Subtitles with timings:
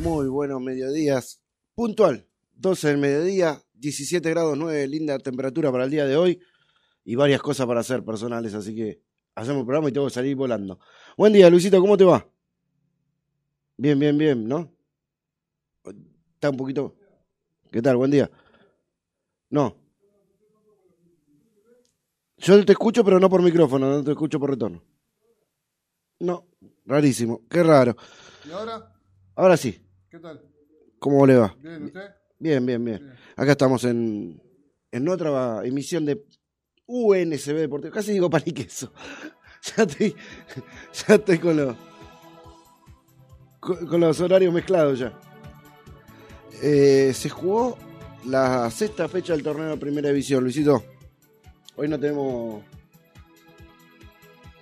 [0.00, 1.42] Muy buenos mediodías.
[1.74, 6.40] Puntual, 12 del mediodía, 17 grados 9, linda temperatura para el día de hoy
[7.04, 9.02] y varias cosas para hacer personales, así que
[9.34, 10.78] hacemos el programa y tengo que salir volando.
[11.16, 12.24] Buen día, Luisito, ¿cómo te va?
[13.76, 14.72] Bien, bien, bien, ¿no?
[16.34, 16.96] Está un poquito.
[17.72, 17.96] ¿Qué tal?
[17.96, 18.30] Buen día.
[19.50, 19.76] No.
[22.36, 24.80] Yo te escucho, pero no por micrófono, no te escucho por retorno.
[26.20, 26.46] No,
[26.84, 27.96] rarísimo, qué raro.
[28.46, 28.94] ¿Y ahora?
[29.34, 30.40] Ahora sí, ¿Qué tal?
[30.98, 31.54] ¿cómo le va?
[31.60, 32.10] ¿Bien usted?
[32.38, 32.98] Bien, bien, bien.
[32.98, 33.14] Bien.
[33.36, 34.40] Acá estamos en,
[34.90, 36.24] en otra emisión de
[36.86, 37.92] UNSB Deportivo.
[37.92, 38.92] Casi digo paniqueso.
[39.76, 40.14] Ya estoy,
[41.08, 41.76] ya estoy con los,
[43.58, 45.18] con, con los horarios mezclados ya.
[46.62, 47.76] Eh, se jugó
[48.24, 50.84] la sexta fecha del torneo de primera división, Luisito.
[51.74, 52.62] Hoy no tenemos.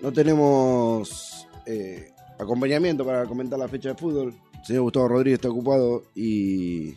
[0.01, 4.35] No tenemos eh, acompañamiento para comentar la fecha de fútbol.
[4.67, 6.97] Señor Gustavo Rodríguez está ocupado y.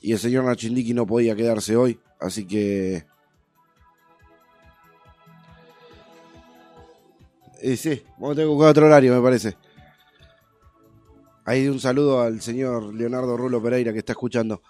[0.00, 2.00] Y el señor Nachindiki no podía quedarse hoy.
[2.18, 3.04] Así que.
[7.60, 9.56] Eh, sí, vamos a tener que buscar otro horario, me parece.
[11.44, 14.60] Ahí un saludo al señor Leonardo Rulo Pereira que está escuchando.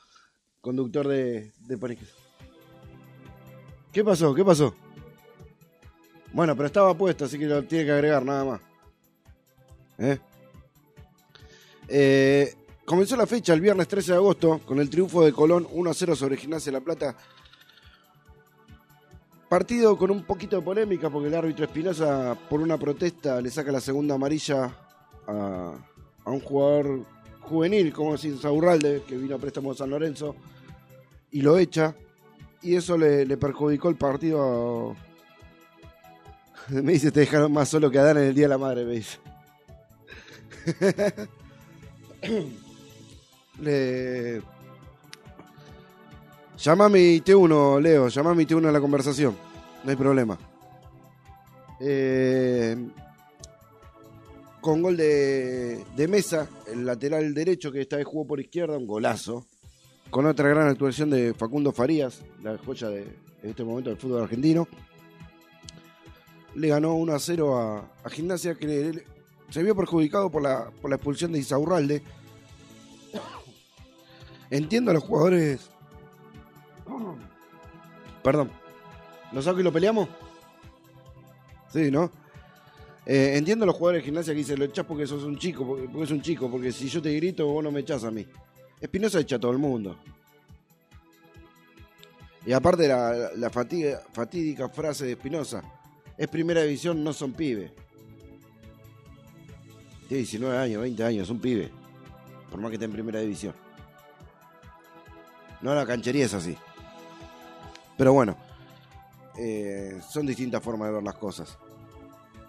[0.61, 2.13] Conductor de, de Paniques.
[3.91, 4.35] ¿Qué pasó?
[4.35, 4.75] ¿Qué pasó?
[6.35, 8.61] Bueno, pero estaba puesto, así que lo tiene que agregar nada más.
[9.99, 10.19] ¿Eh?
[11.89, 15.91] Eh, comenzó la fecha el viernes 13 de agosto con el triunfo de Colón 1
[15.91, 17.17] a 0 sobre Gimnasia de La Plata.
[19.49, 23.73] Partido con un poquito de polémica porque el árbitro Espinosa, por una protesta, le saca
[23.73, 24.71] la segunda amarilla
[25.27, 25.73] a,
[26.27, 27.05] un jugador
[27.41, 30.37] juvenil, como decir Saurralde, que vino a préstamo de San Lorenzo,
[31.31, 31.95] y lo echa.
[32.61, 34.95] Y eso le, perjudicó el partido.
[36.69, 38.85] Me dice, te dejaron más solo que a Dan en el Día de la Madre,
[38.85, 39.19] me dice.
[43.61, 44.43] le...
[46.59, 49.37] Llama a mi T1, Leo, llama a mi T1 a la conversación.
[49.85, 50.37] No hay problema.
[51.81, 52.77] Eh,
[54.61, 58.89] con gol de, de Mesa, el lateral derecho que esta vez jugó por izquierda, un
[58.89, 59.47] golazo.
[60.11, 63.03] Con otra gran actuación de Facundo Farías, la joya de,
[63.43, 64.67] en este momento del fútbol argentino.
[66.55, 69.05] Le ganó 1 a 0 a, a Gimnasia, que
[69.51, 72.03] se vio perjudicado por la, por la expulsión de Isaurralde.
[74.51, 75.69] Entiendo a los jugadores.
[78.23, 78.51] Perdón.
[79.33, 80.09] ¿Lo saco y lo peleamos?
[81.73, 82.11] Sí, ¿no?
[83.05, 85.67] Eh, entiendo a los jugadores de gimnasia que dicen, lo echás porque sos un chico,
[85.67, 88.27] porque, es un chico, porque si yo te grito, vos no me echás a mí.
[88.81, 89.99] Espinosa echa a todo el mundo.
[92.47, 95.63] Y aparte la, la fatiga- fatídica frase de Espinosa,
[96.17, 97.71] es primera división, no son pibes.
[100.09, 101.71] Tiene 19 años, 20 años, un pibe.
[102.51, 103.55] Por más que esté en primera división.
[105.61, 106.57] No, la canchería es así.
[107.99, 108.37] Pero bueno,
[109.37, 111.59] eh, son distintas formas de ver las cosas.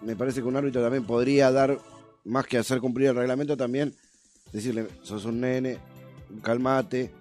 [0.00, 1.78] Me parece que un árbitro también podría dar,
[2.24, 3.94] más que hacer cumplir el reglamento, también
[4.52, 5.78] decirle, sos un nene,
[6.42, 7.12] calmate,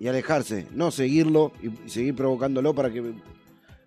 [0.00, 3.14] y alejarse, no seguirlo y, y seguir provocándolo para que,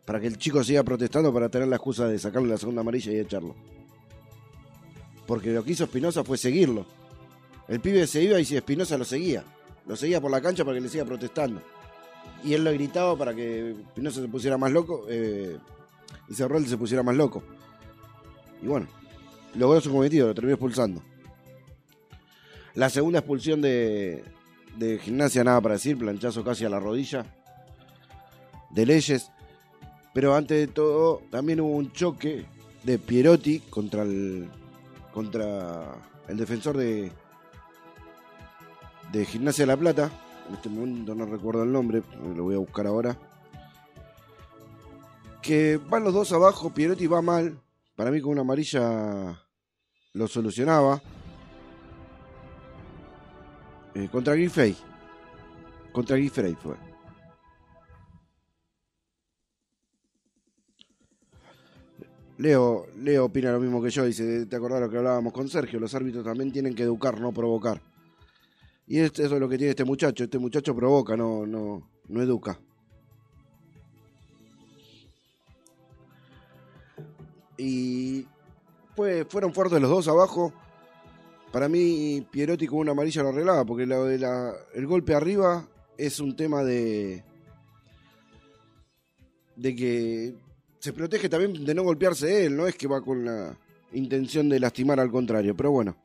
[0.06, 3.12] para que el chico siga protestando para tener la excusa de sacarle la segunda amarilla
[3.12, 3.56] y echarlo.
[5.28, 6.86] Porque lo que hizo Espinosa fue seguirlo.
[7.68, 9.44] El pibe se iba y si Espinosa lo seguía.
[9.86, 11.62] Lo seguía por la cancha para que le siga protestando.
[12.44, 15.58] Y él lo gritaba para que Espinosa se pusiera más loco eh,
[16.30, 17.44] y Cerrol se pusiera más loco.
[18.64, 18.88] Y bueno,
[19.56, 21.04] logró su cometido, lo terminó expulsando.
[22.74, 24.24] La segunda expulsión de,
[24.78, 27.26] de gimnasia, nada para decir, planchazo casi a la rodilla
[28.70, 29.30] de Leyes.
[30.14, 32.46] Pero antes de todo, también hubo un choque
[32.84, 34.48] de Pierotti contra el,
[35.14, 35.96] contra
[36.28, 37.12] el defensor de,
[39.12, 40.12] de Gimnasia de La Plata.
[40.48, 42.04] En este momento no recuerdo el nombre,
[42.36, 43.18] lo voy a buscar ahora.
[45.42, 47.60] Que van los dos abajo, Pierotti va mal.
[47.96, 49.42] Para mí con una amarilla
[50.14, 51.02] lo solucionaba.
[53.96, 54.76] Eh, contra Giffey.
[55.92, 56.87] Contra Giffey fue.
[62.38, 65.80] Leo, Leo opina lo mismo que yo, dice, ¿te acordás lo que hablábamos con Sergio?
[65.80, 67.82] Los árbitros también tienen que educar, no provocar.
[68.88, 72.60] Y eso es lo que tiene este muchacho, este muchacho provoca, no, no, no educa.
[77.58, 78.26] Y
[78.96, 80.54] pues fueron fuertes los dos abajo.
[81.52, 85.68] Para mí, Pierotti con una amarilla lo arreglaba, porque lo de la- el golpe arriba
[85.98, 87.24] es un tema de.
[89.56, 90.36] de que
[90.80, 93.58] se protege también de no golpearse él, no es que va con la
[93.94, 95.96] intención de lastimar al contrario, pero bueno.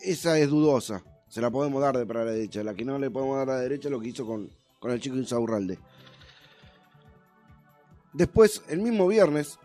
[0.00, 1.02] esa es dudosa.
[1.28, 2.62] Se la podemos dar de para la derecha.
[2.62, 5.00] La que no le podemos dar a la derecha lo que hizo con, con el
[5.00, 5.78] chico Insaurralde.
[8.14, 9.58] Después, el mismo viernes,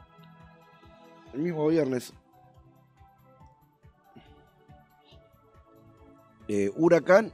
[1.33, 2.13] el mismo viernes,
[6.49, 7.31] eh, Huracán,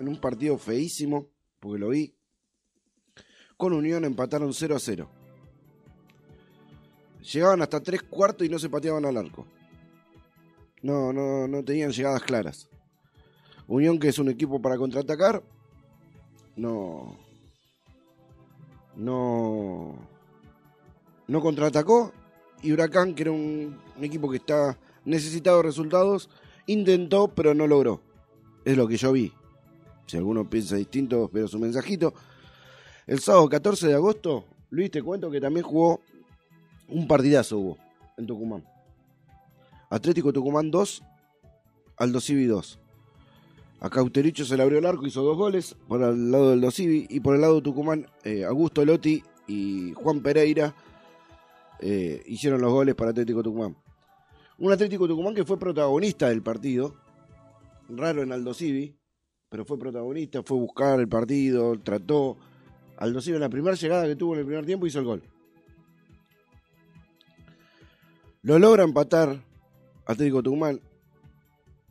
[0.00, 1.28] en un partido feísimo,
[1.60, 2.14] porque lo vi,
[3.56, 5.10] con Unión empataron 0 a 0.
[7.32, 9.46] Llegaban hasta tres cuartos y no se pateaban al arco.
[10.82, 12.68] No, no, no tenían llegadas claras.
[13.66, 15.42] Unión, que es un equipo para contraatacar,
[16.54, 17.16] no.
[18.94, 19.94] No.
[21.26, 22.12] No contraatacó.
[22.62, 26.30] Y Huracán, que era un, equipo que está necesitado de resultados,
[26.66, 28.00] intentó, pero no logró.
[28.64, 29.32] Es lo que yo vi.
[30.06, 32.14] Si alguno piensa distinto, espero su mensajito.
[33.06, 36.00] El sábado 14 de agosto, Luis, te cuento que también jugó
[36.88, 37.78] un partidazo hubo
[38.16, 38.64] en Tucumán.
[39.90, 41.02] Atlético Tucumán 2,
[41.96, 42.80] Aldo Civi 2.
[43.80, 47.06] A Cautericho se le abrió el arco, hizo dos goles por el lado del Dosivi
[47.10, 50.74] y por el lado de Tucumán, eh, Augusto Lotti y Juan Pereira
[51.80, 53.76] eh, hicieron los goles para Atlético Tucumán.
[54.58, 56.94] Un Atlético Tucumán que fue protagonista del partido,
[57.90, 58.96] raro en Aldo Civi,
[59.50, 62.38] pero fue protagonista, fue a buscar el partido, trató.
[62.96, 65.22] Aldo Civi en la primera llegada que tuvo en el primer tiempo hizo el gol.
[68.46, 69.42] Lo logra empatar
[70.06, 70.80] Atlético Tucumán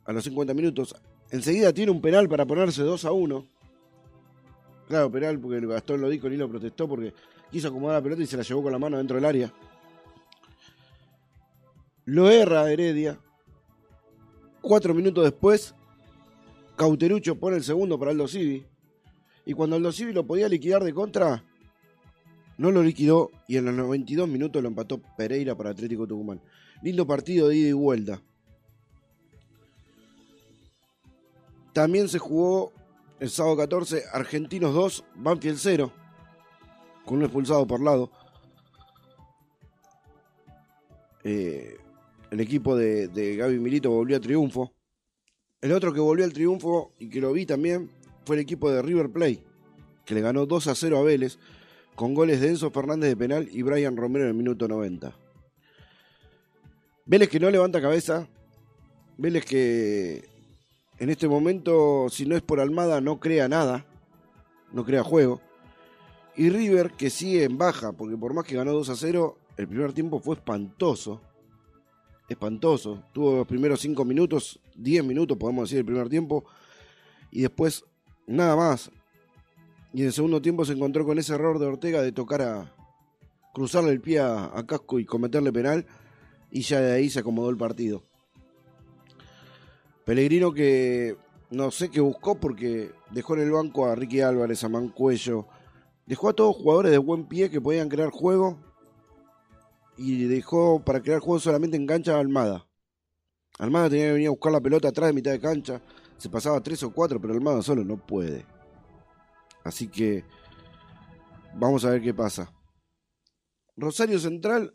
[0.06, 0.96] a los 50 minutos.
[1.30, 3.46] Enseguida tiene un penal para ponerse 2 a 1.
[4.88, 7.14] Claro, penal porque el Gastón lo dijo ni lo protestó porque
[7.52, 9.52] quiso acomodar la pelota y se la llevó con la mano dentro del área.
[12.06, 13.20] Lo erra Heredia.
[14.62, 15.76] Cuatro minutos después,
[16.78, 18.66] Cauterucho pone el segundo para Aldo Civi.
[19.46, 21.44] Y cuando Aldo Civi lo podía liquidar de contra,
[22.58, 26.42] no lo liquidó y en los 92 minutos lo empató Pereira para Atlético Tucumán.
[26.82, 28.22] Lindo partido de ida y vuelta.
[31.74, 32.72] También se jugó
[33.20, 35.92] el sábado 14 Argentinos 2, Banfield 0,
[37.06, 38.10] con un expulsado por lado.
[41.24, 41.78] Eh,
[42.32, 44.74] el equipo de, Gaby Milito volvió a triunfo.
[45.62, 47.90] El otro que volvió al triunfo y que lo vi también
[48.26, 49.44] fue el equipo de River Plate,
[50.06, 51.40] que le ganó 2 a 0 a Vélez,
[51.96, 55.16] con goles de Enzo Fernández de penal y Brian Romero en el minuto 90.
[57.06, 58.28] Vélez que no levanta cabeza,
[59.18, 60.28] Vélez que
[60.98, 63.86] en este momento, si no es por Almada, no crea nada,
[64.72, 65.42] no crea juego.
[66.38, 69.68] Y River, que sigue en baja, porque por más que ganó 2 a 0, el
[69.68, 71.22] primer tiempo fue espantoso.
[72.28, 73.04] Espantoso.
[73.14, 76.46] Tuvo los primeros 5 minutos, 10 minutos, podemos decir, el primer tiempo.
[77.32, 77.86] Y después,
[78.28, 78.92] nada más.
[79.96, 82.76] Y en el segundo tiempo se encontró con ese error de Ortega de tocar a.
[83.54, 85.86] cruzarle el pie a, Casco y cometerle penal.
[86.52, 88.04] Y ya de ahí se acomodó el partido.
[90.04, 91.16] Pellegrino que
[91.50, 95.48] no sé qué buscó porque dejó en el banco a Ricky Álvarez, a Mancuello,
[96.06, 98.58] dejó a todos jugadores de buen pie que podían crear juego
[99.96, 102.68] y dejó para crear juego solamente en cancha a Almada.
[103.60, 105.82] Almada tenía que venir a buscar la pelota atrás de mitad de cancha,
[106.18, 108.55] se pasaba tres o cuatro, pero Almada solo no puede.
[109.66, 110.24] Así que
[111.56, 112.50] vamos a ver qué pasa.
[113.76, 114.74] Rosario Central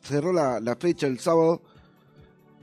[0.00, 1.62] cerró la, la fecha el sábado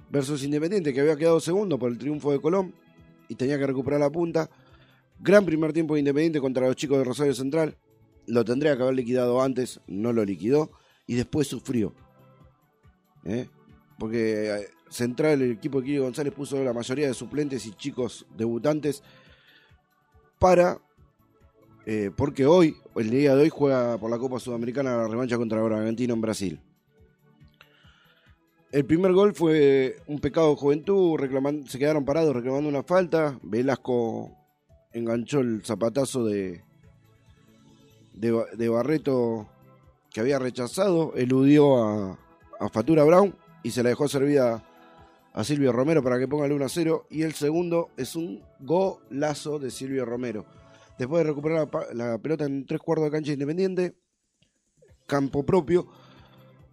[0.09, 2.73] versus Independiente, que había quedado segundo por el triunfo de Colón
[3.27, 4.49] y tenía que recuperar la punta.
[5.19, 7.77] Gran primer tiempo de Independiente contra los chicos de Rosario Central.
[8.25, 10.71] Lo tendría que haber liquidado antes, no lo liquidó
[11.05, 11.93] y después sufrió.
[13.25, 13.49] ¿eh?
[13.99, 18.25] Porque eh, Central, el equipo de Kiri González puso la mayoría de suplentes y chicos
[18.35, 19.03] debutantes
[20.39, 20.79] para.
[21.85, 25.61] Eh, porque hoy, el día de hoy, juega por la Copa Sudamericana la revancha contra
[25.61, 26.59] Bragantino en Brasil.
[28.71, 31.19] El primer gol fue un pecado de juventud,
[31.67, 33.37] se quedaron parados reclamando una falta.
[33.43, 34.31] Velasco
[34.93, 36.63] enganchó el zapatazo de,
[38.13, 39.47] de, Barreto
[40.11, 42.19] que había rechazado, eludió a,
[42.71, 44.63] Fatura Brown y se la dejó servida
[45.33, 47.05] a Silvio Romero para que ponga el 1 a 0.
[47.09, 50.45] Y el segundo es un golazo de Silvio Romero.
[50.97, 53.95] Después de recuperar la, pelota en tres cuartos de cancha independiente,
[55.07, 55.87] campo propio,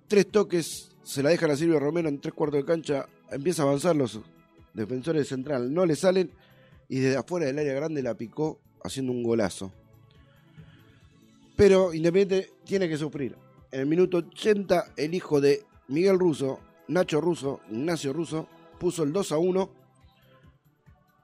[0.09, 3.67] tres toques se la dejan a Silvio Romero en tres cuartos de cancha, empieza a
[3.67, 4.21] avanzar los
[4.75, 6.31] defensores de central, no le salen
[6.89, 9.73] y desde afuera del área grande la picó haciendo un golazo.
[11.57, 13.37] Pero Independiente tiene que sufrir.
[13.71, 18.49] En el minuto 80 el hijo de Miguel Russo, Nacho Russo, Ignacio Russo,
[18.79, 19.71] puso el 2 a 1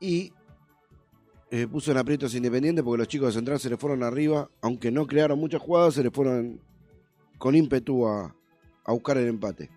[0.00, 0.33] y
[1.50, 4.91] eh, puso en aprietos Independiente porque los chicos de Central se le fueron arriba, aunque
[4.91, 6.61] no crearon muchas jugadas, se le fueron
[7.38, 8.35] con ímpetu a,
[8.87, 9.71] buscar el empate.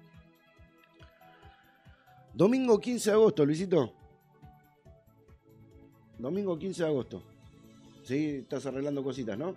[2.34, 3.94] Domingo 15 de agosto, Luisito.
[6.18, 7.24] Domingo 15 de agosto.
[8.04, 9.56] Sí, estás arreglando cositas, ¿no?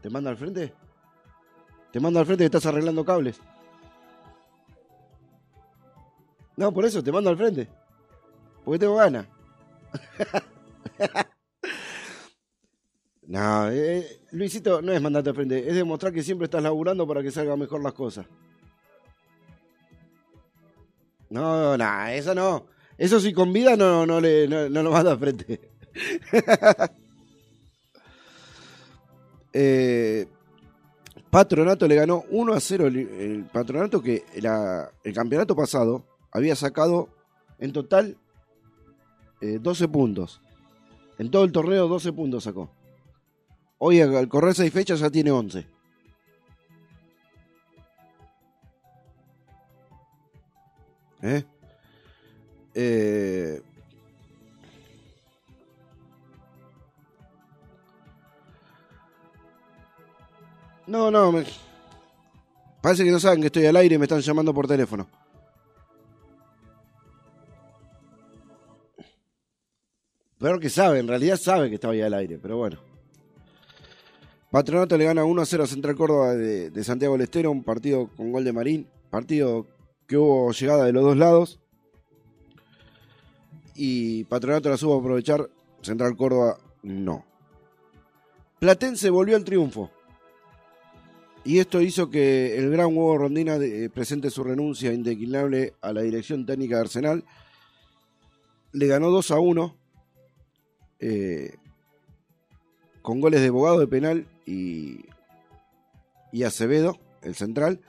[0.00, 0.72] ¿Te manda al frente?
[1.92, 3.40] ¿Te manda al frente que estás arreglando cables?
[6.56, 7.68] No, por eso te mando al frente.
[8.64, 9.26] Porque tengo ganas.
[13.22, 17.22] no, eh, Luisito, no es mandarte al frente, es demostrar que siempre estás laburando para
[17.22, 18.26] que salgan mejor las cosas.
[21.30, 22.66] No, no, eso no.
[22.98, 25.60] Eso si con vida no, no, le, no, lo manda al frente.
[29.52, 30.26] eh,
[31.30, 34.24] Patronato le ganó 1 a 0 el, Patronato que
[35.04, 37.08] el campeonato pasado había sacado
[37.58, 38.18] en total
[39.40, 40.40] 12 eh, puntos.
[41.20, 42.70] En todo el torneo 12 puntos sacó.
[43.76, 45.66] Hoy al correr 6 fechas ya tiene 11.
[51.20, 51.44] ¿Eh?
[52.74, 53.62] Eh,
[60.86, 61.44] No, no, me...
[62.80, 65.06] parece que no saben que estoy al aire y me están llamando por teléfono.
[70.40, 72.78] Peor que sabe, en realidad sabe que estaba ahí al aire, pero bueno.
[74.50, 78.08] Patronato le gana 1 a 0 a Central Córdoba de, Santiago del Estero, un partido
[78.16, 79.66] con gol de Marín, partido
[80.06, 81.60] que hubo llegada de los dos lados.
[83.74, 85.50] Y Patronato la supo aprovechar,
[85.82, 87.26] Central Córdoba no.
[88.60, 89.90] Platense volvió al triunfo.
[91.44, 96.00] Y esto hizo que el gran huevo Rondina eh, presente su renuncia indeclinable a la
[96.00, 97.24] dirección técnica de Arsenal.
[98.72, 99.79] Le ganó 2 a 1
[101.00, 101.54] eh,
[103.02, 105.06] con goles de Bogado de penal y,
[106.32, 107.80] y Acevedo, el central.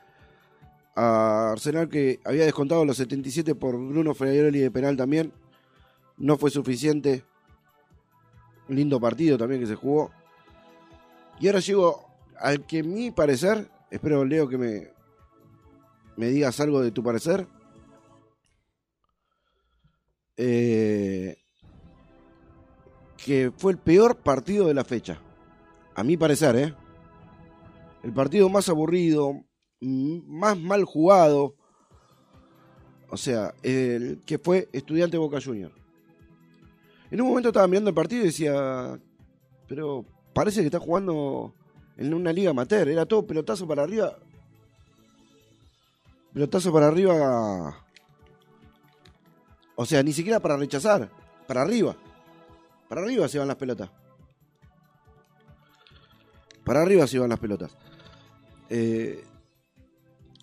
[0.96, 5.32] A Arsenal que había descontado los 77 por Bruno Ferrari de penal también.
[6.18, 7.24] No fue suficiente.
[8.68, 10.12] lindo partido también que se jugó.
[11.40, 14.90] Y ahora llegó al que mi parecer, espero Leo que me,
[16.16, 17.48] me digas algo de tu parecer.
[20.38, 21.41] Eh,
[23.26, 25.20] que fue el peor partido de la fecha.
[25.96, 26.74] A mi parecer, ¿eh?
[28.04, 29.44] El partido más aburrido,
[29.80, 31.56] más mal jugado.
[33.10, 35.72] O sea, el que fue Estudiante Boca Junior.
[37.12, 39.00] En un momento estaba mirando el partido y decía,
[39.68, 41.54] pero parece que está jugando
[41.98, 42.88] en una liga amateur.
[42.88, 44.18] Era todo pelotazo para arriba.
[46.34, 47.86] Pelotazo para arriba.
[49.76, 51.12] O sea, ni siquiera para rechazar.
[51.48, 51.98] Para arriba.
[52.92, 53.90] Para arriba se van las pelotas.
[56.66, 57.72] Para arriba se van las pelotas.
[58.70, 59.24] Eh,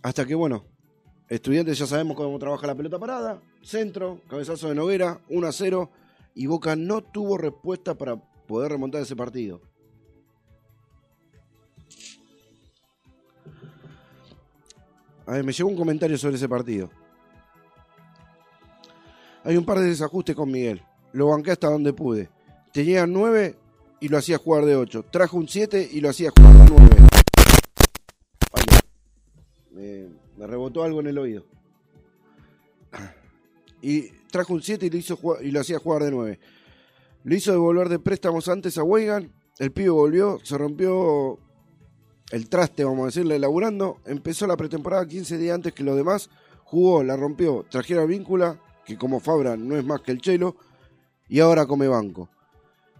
[0.02, 0.64] hasta que, bueno,
[1.28, 3.42] estudiantes ya sabemos cómo trabaja la pelota parada.
[3.62, 5.90] Centro, cabezazo de Noguera, 1 a 0.
[6.36, 9.60] Y Boca no tuvo respuesta para poder remontar ese partido.
[15.26, 16.88] A ver, me llegó un comentario sobre ese partido.
[19.44, 20.82] Hay un par de desajustes con Miguel.
[21.12, 22.37] Lo banqué hasta donde pude.
[22.78, 23.56] Tenía 9
[23.98, 25.06] y lo hacía jugar de 8.
[25.10, 26.70] Trajo un 7 y lo hacía jugar de
[29.72, 30.08] 9.
[30.36, 31.44] Me, rebotó algo en el oído.
[33.82, 36.38] Y trajo un 7 y lo, y lo hacía jugar de 9.
[37.24, 39.32] Lo hizo devolver de préstamos antes a Weigan.
[39.58, 41.36] El pibe volvió, se rompió
[42.30, 43.98] el traste, vamos a decirle, laburando.
[44.06, 46.30] Empezó la pretemporada 15 días antes que los demás.
[46.62, 50.54] Jugó, la rompió, trajera víncula, que como Fabra no es más que el chelo,
[51.28, 52.28] y ahora come banco.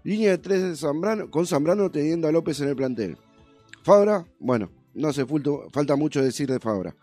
[0.09, 3.19] Línea de tres de Zambrano, con Zambrano teniendo a López en el plantel.
[3.83, 5.27] Fabra, bueno, no hace
[5.71, 6.97] falta mucho decir de Fabra.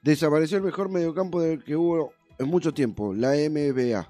[0.00, 4.08] Desapareció el mejor mediocampo del que hubo en mucho tiempo, la MBA.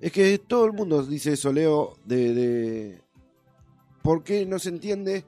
[0.00, 2.98] Es que todo el mundo dice eso, Leo, de,
[4.00, 5.26] ¿Por qué no se entiende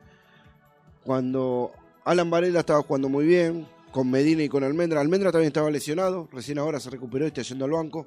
[1.04, 1.73] cuando
[2.07, 5.02] Alan Varela estaba jugando muy bien, con Medina y con Almendra?
[5.02, 8.07] Almendra también estaba lesionado, recién ahora se recuperó y está yendo al banco.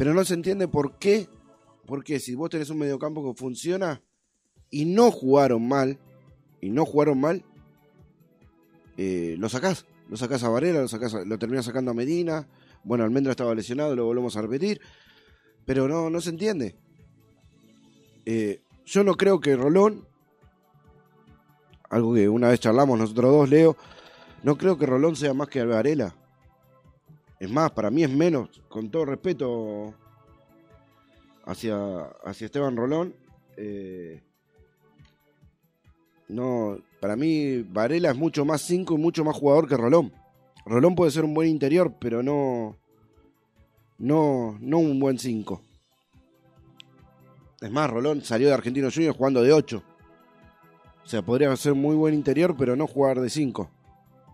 [0.00, 1.28] Pero no se entiende por qué,
[1.84, 4.02] porque si vos tenés un mediocampo que funciona
[4.70, 5.98] y no jugaron mal,
[6.62, 7.44] y no jugaron mal,
[8.96, 9.84] eh, lo sacás.
[10.08, 12.48] Lo sacás a Varela, lo, sacás lo terminás sacando a Medina.
[12.82, 14.80] Bueno, Almendra estaba lesionado, lo volvemos a repetir.
[15.66, 16.78] Pero no, no se entiende.
[18.24, 20.08] Eh, yo no creo que Rolón,
[21.90, 23.76] algo que una vez charlamos nosotros dos, Leo,
[24.44, 26.16] no creo que Rolón sea más que Varela.
[27.40, 29.94] Es más, para mí es menos, con todo respeto
[31.44, 33.14] hacia, hacia Esteban Rolón.
[33.56, 34.22] Eh,
[36.28, 40.12] no, para mí Varela es mucho más 5 y mucho más jugador que Rolón.
[40.64, 42.76] Rolón puede ser un buen interior, pero no
[44.00, 45.60] no, no un buen 5.
[47.60, 49.82] Es más, Rolón salió de Argentino Juniors jugando de 8.
[51.04, 53.70] O sea, podría ser muy buen interior, pero no jugar de 5.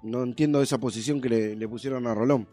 [0.04, 2.46] No entiendo esa posición que le, pusieron a Rolón.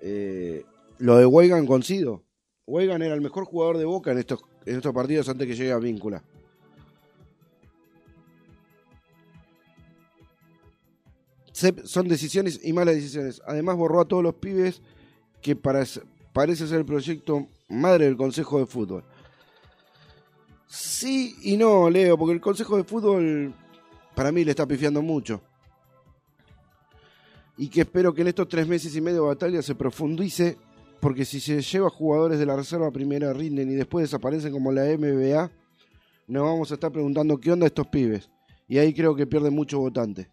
[0.00, 0.64] Eh,
[0.98, 2.22] lo de Weigan coincido.
[2.66, 5.72] Weigan era el mejor jugador de Boca en estos, en estos partidos antes que llegue
[5.72, 6.22] a Víncula.
[11.84, 13.42] son decisiones y malas decisiones.
[13.46, 14.80] Además borró a todos los pibes
[15.42, 19.04] que parece ser el proyecto madre del Consejo de Fútbol.
[20.66, 23.52] Sí y no, Leo, porque el Consejo de Fútbol
[24.14, 25.42] para mí le está pifiando mucho.
[27.60, 30.56] Y que espero que en estos tres meses y medio de batalla se profundice,
[30.98, 34.84] porque si se lleva jugadores de la reserva primera rinden y después desaparecen como la
[34.84, 35.50] MBA,
[36.26, 38.30] nos vamos a estar preguntando qué onda estos pibes.
[38.66, 40.30] Y ahí creo que pierden mucho votante.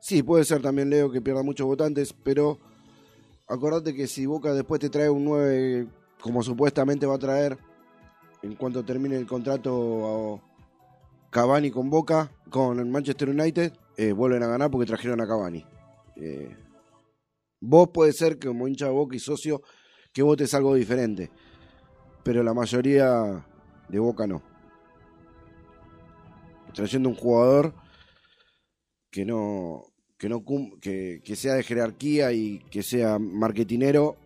[0.00, 2.60] Sí, puede ser también, Leo, que pierda muchos votantes, pero
[3.48, 5.88] acordate que si Boca después te trae un 9,
[6.20, 7.58] como supuestamente va a traer,
[8.44, 10.40] en cuanto termine el contrato
[11.30, 15.66] Cavani con Boca, con el Manchester United, eh, vuelven a ganar porque trajeron a Cavani.
[16.18, 16.56] Eh,
[17.60, 19.62] vos puede ser que como hincha de Boca y socio
[20.12, 21.30] que votes algo diferente,
[22.22, 23.46] pero la mayoría
[23.88, 24.42] de Boca no.
[26.74, 27.74] Trayendo un jugador
[29.10, 29.84] que no
[30.18, 30.44] que no
[30.80, 34.16] que, que sea de jerarquía y que sea marketinero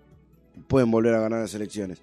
[0.68, 2.00] pueden volver a ganar las elecciones.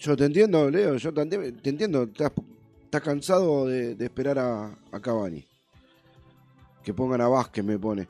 [0.00, 2.32] Yo te entiendo, Leo, yo te, entiendo, estás,
[3.02, 5.46] cansado de, esperar a, a, Cavani.
[6.82, 8.08] Que pongan a Vázquez, me pone.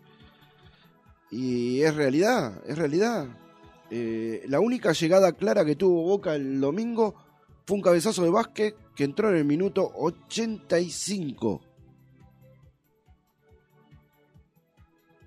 [1.30, 3.26] Y es realidad, es realidad.
[3.90, 7.14] Eh, la única llegada clara que tuvo Boca el domingo
[7.66, 11.62] fue un cabezazo de Vázquez que entró en el minuto 85.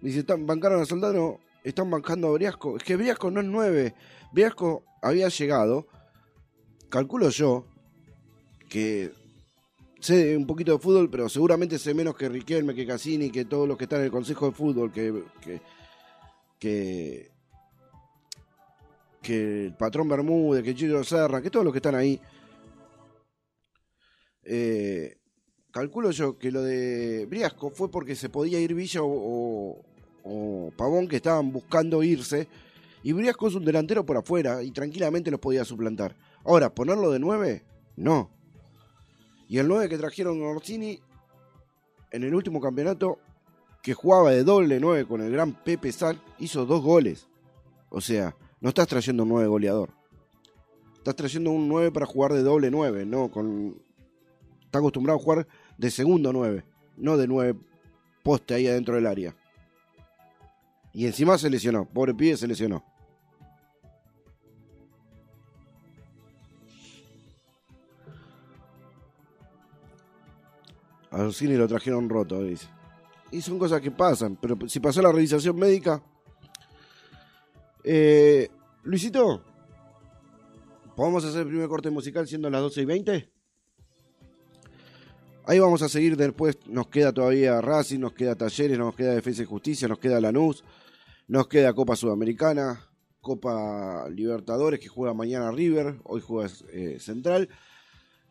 [0.01, 2.77] Dice, están, bancaron a Soldado, están bancando a Briasco.
[2.77, 3.95] Es que Briasco no es 9.
[4.31, 5.87] Briasco había llegado
[6.89, 7.65] calculo yo
[8.69, 9.11] que
[9.99, 13.67] sé un poquito de fútbol, pero seguramente sé menos que Riquelme, que Cassini, que todos
[13.67, 15.23] los que están en el Consejo de Fútbol, que,
[16.59, 17.31] que,
[19.21, 22.19] que, el patrón Bermúdez, que Chiro Serra, que todos los que están ahí.
[24.43, 25.17] Eh,
[25.71, 29.83] calculo yo que lo de Briasco fue porque se podía ir Villa o,
[30.23, 32.47] o Pavón que estaban buscando irse.
[33.03, 36.15] Y Briasco es un delantero por afuera y tranquilamente los podía suplantar.
[36.43, 37.63] Ahora, ponerlo de 9,
[37.97, 38.31] no.
[39.47, 40.99] Y el 9 que trajeron Orsini
[42.11, 43.19] en el último campeonato,
[43.81, 47.27] que jugaba de doble 9 con el gran Pepe Sal, hizo dos goles.
[47.89, 49.89] O sea, no estás trayendo un 9 goleador.
[50.97, 53.79] Estás trayendo un 9 para jugar de doble 9, no con.
[54.63, 56.65] Está acostumbrado a jugar de segundo 9,
[56.97, 57.55] no de 9
[58.23, 59.35] poste ahí adentro del área.
[60.91, 62.83] Y encima se lesionó, pobre pibe se lesionó.
[71.15, 72.67] A cine lo trajeron roto, dice.
[73.31, 76.03] Y son cosas que pasan, pero si pasó la revisación médica.
[77.85, 78.49] Eh,
[78.83, 79.41] Luisito,
[80.93, 83.31] ¿podemos hacer el primer corte musical siendo las 12 y 20?
[85.45, 86.57] Ahí vamos a seguir después.
[86.67, 90.65] Nos queda todavía Racing, nos queda Talleres, nos queda Defensa y Justicia, nos queda Lanús,
[91.29, 92.89] nos queda Copa Sudamericana,
[93.21, 97.47] Copa Libertadores que juega mañana River, hoy juega eh, Central.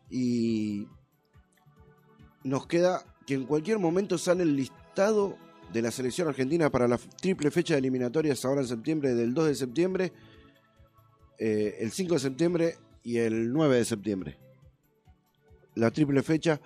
[0.07, 0.87] Y
[2.45, 5.35] nos queda que en cualquier momento sale el listado
[5.73, 9.47] de la selección argentina para la triple fecha de eliminatorias ahora en septiembre, del 2
[9.47, 10.13] de septiembre,
[11.39, 14.37] eh, el 5 de septiembre y el 9 de septiembre.
[15.73, 16.61] La triple fecha,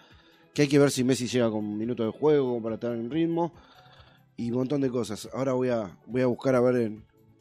[0.53, 3.53] que hay que ver si Messi llega con minutos de juego para estar en ritmo
[4.35, 5.29] y un montón de cosas.
[5.33, 6.91] Ahora voy a, voy a buscar a ver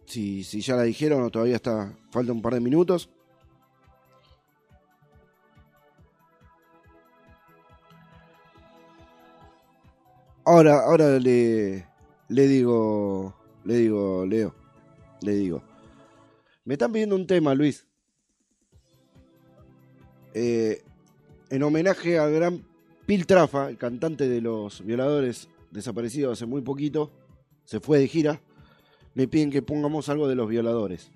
[0.07, 3.11] si, si ya la dijeron o todavía está, falta un par de minutos.
[10.51, 11.85] Ahora, ahora le,
[12.29, 13.35] le digo,
[13.67, 14.55] le digo, Leo,
[15.21, 15.63] le digo.
[16.65, 17.87] Me están pidiendo un tema, Luis.
[20.33, 20.83] Eh,
[21.51, 22.65] en homenaje al gran
[23.05, 27.11] Piltrafa, el cantante de los violadores desaparecidos hace muy poquito,
[27.67, 28.41] se fue de gira.
[29.13, 31.11] Me piden que pongamos algo de los violadores.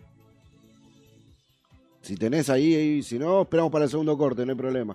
[2.02, 4.94] Si tenés ahí, si no, esperamos para el segundo corte, no hay problema.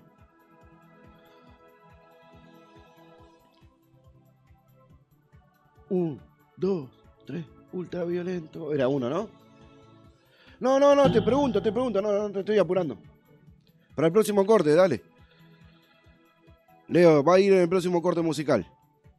[5.89, 6.19] Un,
[6.55, 6.89] dos,
[7.25, 8.73] tres, ultraviolento.
[8.73, 9.29] Era uno, ¿no?
[10.59, 12.97] No, no, no, te pregunto, te pregunto, no, no te estoy apurando.
[13.95, 15.01] Para el próximo corte, dale.
[16.87, 18.65] Leo, va a ir en el próximo corte musical.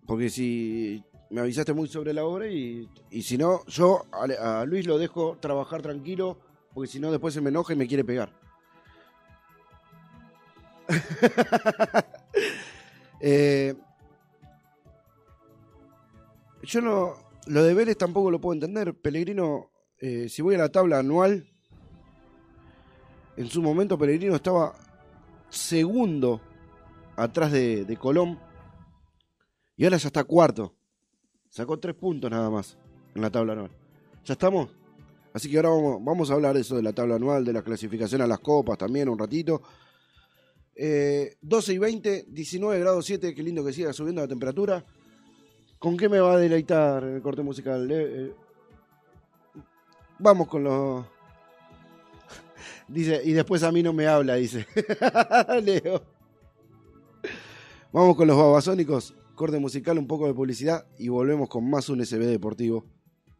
[0.07, 4.65] Porque si me avisaste muy sobre la obra y, y si no, yo a, a
[4.65, 6.39] Luis lo dejo trabajar tranquilo,
[6.73, 8.31] porque si no después se me enoja y me quiere pegar.
[13.21, 13.75] Eh,
[16.69, 17.15] yo no.
[17.47, 18.95] Lo de Vélez tampoco lo puedo entender.
[18.95, 21.49] Pellegrino, eh, si voy a la tabla anual,
[23.37, 24.75] en su momento Pellegrino estaba
[25.49, 26.43] segundo
[27.17, 28.39] atrás de, de Colón.
[29.77, 30.75] Y ahora ya está cuarto.
[31.49, 32.77] Sacó tres puntos nada más
[33.15, 33.71] en la tabla anual.
[34.25, 34.69] ¿Ya estamos?
[35.33, 38.21] Así que ahora vamos, a hablar de eso de la tabla anual, de la clasificación
[38.21, 39.63] a las copas también un ratito.
[40.77, 44.85] 12 eh, y 20, 19 grados 7, qué lindo que siga subiendo la temperatura.
[45.79, 47.88] ¿Con qué me va a deleitar el corte musical?
[47.91, 48.33] Eh,
[50.19, 51.05] vamos con los...
[52.88, 54.67] Dice, y después a mí no me habla, dice.
[55.62, 56.03] Leo.
[57.93, 62.05] Vamos con los babasónicos, corte musical, un poco de publicidad y volvemos con más un
[62.05, 62.85] SB Deportivo,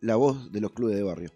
[0.01, 1.31] la voz de los clubes de barrio.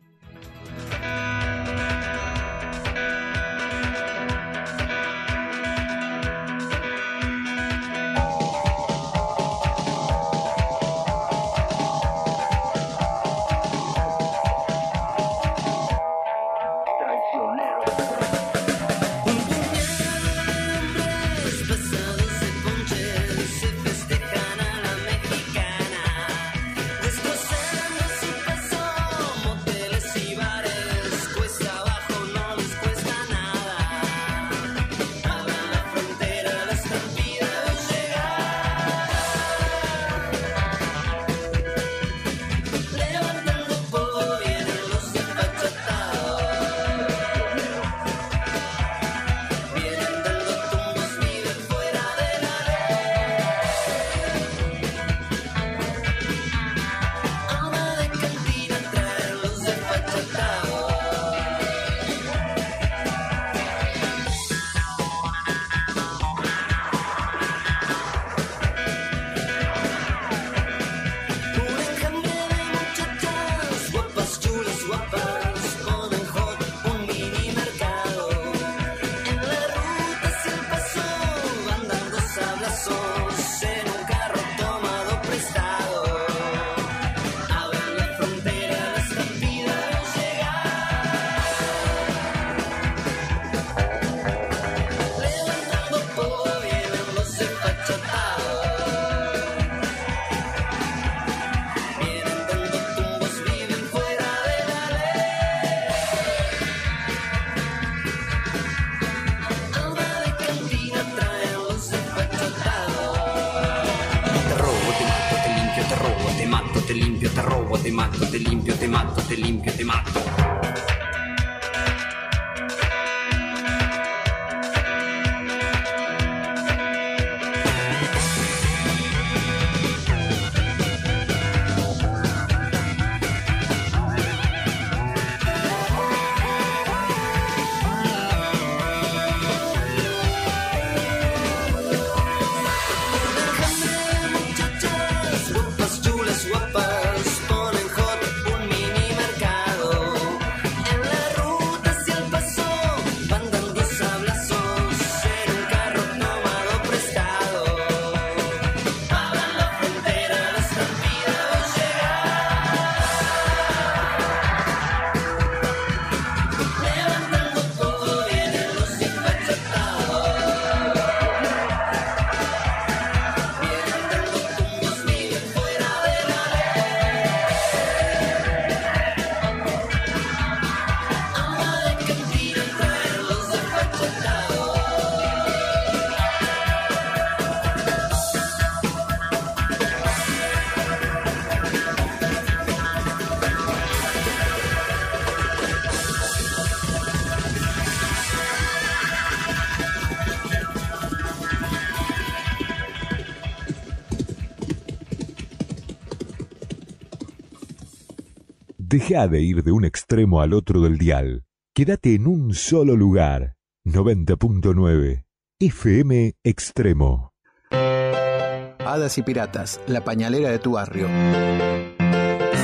[208.93, 211.47] Deja de ir de un extremo al otro del dial.
[211.75, 213.57] Quédate en un solo lugar.
[213.87, 215.25] 90.9
[215.59, 217.33] FM Extremo.
[217.71, 221.09] Hadas y Piratas, la pañalera de tu barrio.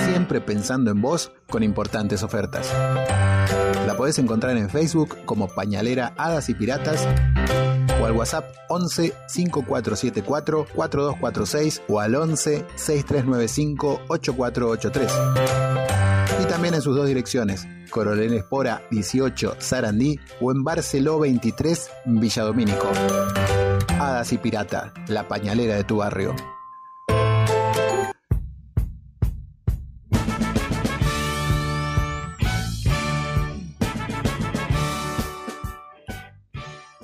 [0.04, 2.70] Siempre pensando en vos con importantes ofertas.
[3.86, 7.08] La podés encontrar en Facebook como Pañalera Hadas y Piratas
[8.02, 16.07] o al WhatsApp 11 5474 4246 o al 11 6395 8483.
[16.58, 22.88] También en sus dos direcciones, Coronel Espora 18 Sarandí o en Barceló 23 Villadomínico.
[23.90, 26.34] Hadas y Pirata, la pañalera de tu barrio.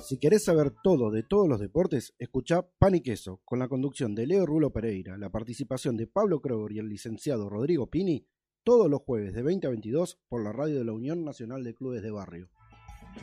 [0.03, 4.15] Si querés saber todo de todos los deportes, escuchá Pan y Queso, con la conducción
[4.15, 8.27] de Leo Rulo Pereira, la participación de Pablo Kroger y el licenciado Rodrigo Pini,
[8.65, 11.75] todos los jueves de 20 a 22 por la radio de la Unión Nacional de
[11.75, 12.49] Clubes de Barrio.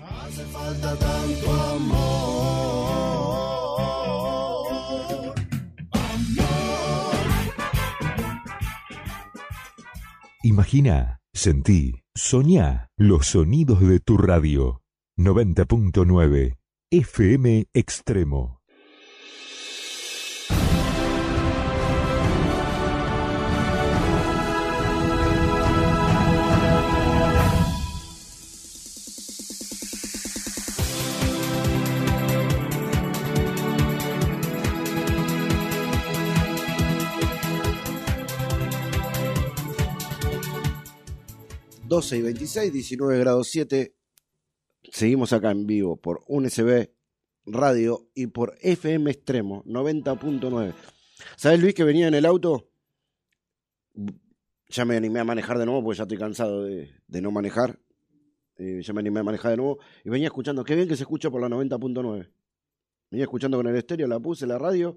[0.01, 3.03] Hace falta tanto amor.
[10.45, 14.83] Imagina, sentí, soñá los sonidos de tu radio.
[15.17, 16.57] 90.9
[16.91, 18.62] FM Extremo.
[41.93, 43.95] ...12 y 26, 19 grados 7...
[44.85, 46.89] Seguimos acá en vivo por UNSB
[47.45, 50.73] Radio y por FM Extremo 90.9.
[51.37, 52.71] ¿Sabes, Luis, que venía en el auto?
[54.69, 57.79] Ya me animé a manejar de nuevo porque ya estoy cansado de, no manejar.
[58.57, 60.65] Eh, ya me animé a manejar de nuevo y venía escuchando.
[60.65, 62.33] Qué bien que se escucha por la 90.9.
[63.11, 64.97] Venía escuchando con el estéreo, la puse, la radio.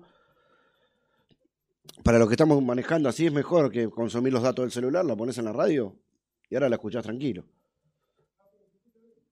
[2.05, 5.17] Para los que estamos manejando, así es mejor que consumir los datos del celular, la
[5.17, 5.99] pones en la radio
[6.49, 7.45] y ahora la escuchás tranquilo.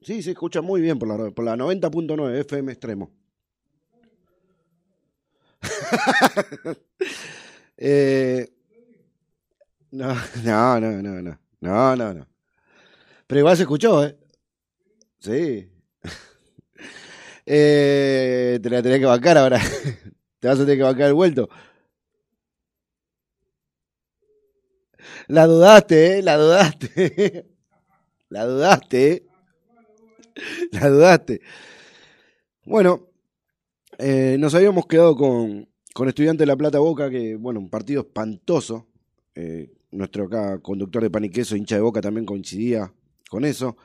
[0.01, 3.11] Sí, se escucha muy bien por la, por la 90.9 FM Extremo.
[7.77, 8.49] eh,
[9.91, 11.21] no, no, no, no,
[11.61, 12.27] no, no, no.
[13.27, 14.17] Pero igual se escuchó, ¿eh?
[15.19, 15.71] Sí.
[17.45, 19.61] eh, te la tenés que bancar ahora.
[20.39, 21.49] te vas a tener que bancar el vuelto.
[25.27, 26.21] La dudaste, ¿eh?
[26.21, 27.45] La dudaste.
[28.29, 29.23] la dudaste, ¿eh?
[30.71, 31.41] La dudaste.
[32.65, 33.09] Bueno,
[33.97, 38.01] eh, nos habíamos quedado con, con Estudiante de La Plata Boca, que, bueno, un partido
[38.01, 38.87] espantoso.
[39.35, 42.91] Eh, nuestro acá conductor de pan y queso, hincha de Boca, también coincidía
[43.29, 43.77] con eso.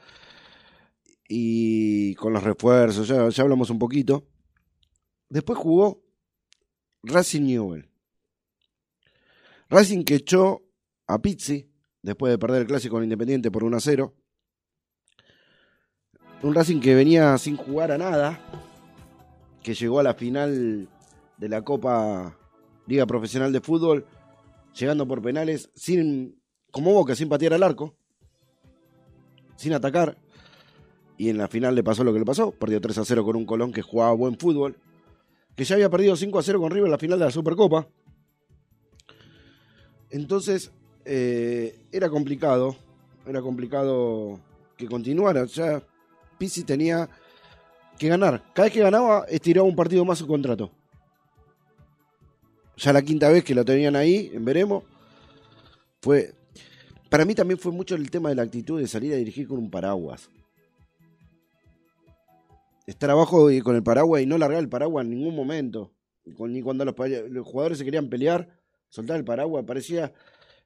[1.28, 4.26] Y con los refuerzos, ya, ya hablamos un poquito.
[5.28, 6.02] Después jugó
[7.02, 7.88] Racing Newell.
[9.68, 10.62] Racing que echó
[11.08, 11.68] a Pizzi
[12.02, 14.14] después de perder el clásico con Independiente por 1 a 0.
[16.42, 18.38] Un Racing que venía sin jugar a nada,
[19.62, 20.88] que llegó a la final
[21.36, 22.38] de la Copa
[22.86, 24.06] Liga Profesional de Fútbol,
[24.78, 26.40] llegando por penales, sin,
[26.70, 27.96] como Boca, sin patear al arco,
[29.56, 30.16] sin atacar.
[31.16, 33.34] Y en la final le pasó lo que le pasó, perdió 3 a 0 con
[33.34, 34.78] un Colón que jugaba buen fútbol,
[35.56, 37.88] que ya había perdido 5 a 0 con River en la final de la Supercopa.
[40.10, 40.70] Entonces,
[41.10, 42.76] eh, era complicado,
[43.26, 44.38] era complicado
[44.76, 45.46] que continuara.
[45.46, 45.82] Ya
[46.36, 47.08] Pizzi tenía
[47.98, 48.44] que ganar.
[48.52, 50.70] Cada vez que ganaba, estiraba un partido más su contrato.
[52.76, 54.84] Ya la quinta vez que lo tenían ahí, en veremos,
[56.02, 56.34] fue.
[57.08, 59.58] Para mí también fue mucho el tema de la actitud de salir a dirigir con
[59.58, 60.28] un paraguas.
[62.86, 65.90] Estar abajo con el paraguas y no largar el paraguas en ningún momento.
[66.26, 66.94] Ni cuando los,
[67.30, 69.64] los jugadores se querían pelear, soltar el paraguas.
[69.64, 70.12] Parecía.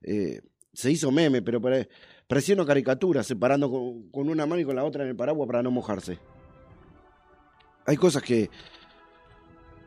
[0.04, 0.40] Eh,
[0.72, 1.60] se hizo meme, pero
[2.26, 3.70] parecía una caricatura, separando
[4.10, 6.18] con, una mano y con la otra en el paraguas para no mojarse.
[7.86, 8.48] Hay cosas que.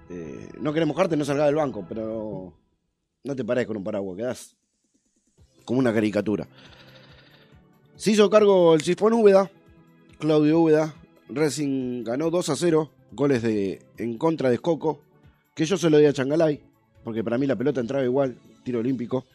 [0.09, 2.53] Eh, no querés mojarte, no salgas del banco, pero.
[3.23, 4.55] No te pares con un paraguas, quedás
[5.65, 6.47] como una caricatura.
[7.95, 9.51] Se hizo cargo el Sifón Úbeda,
[10.19, 10.93] Claudio Úbeda.
[11.27, 15.01] Racing ganó 2 a 0, goles de, en contra de Escoco,
[15.55, 16.61] que yo se lo di a Changalay,
[17.03, 19.25] porque para mí la pelota entraba igual, tiro olímpico.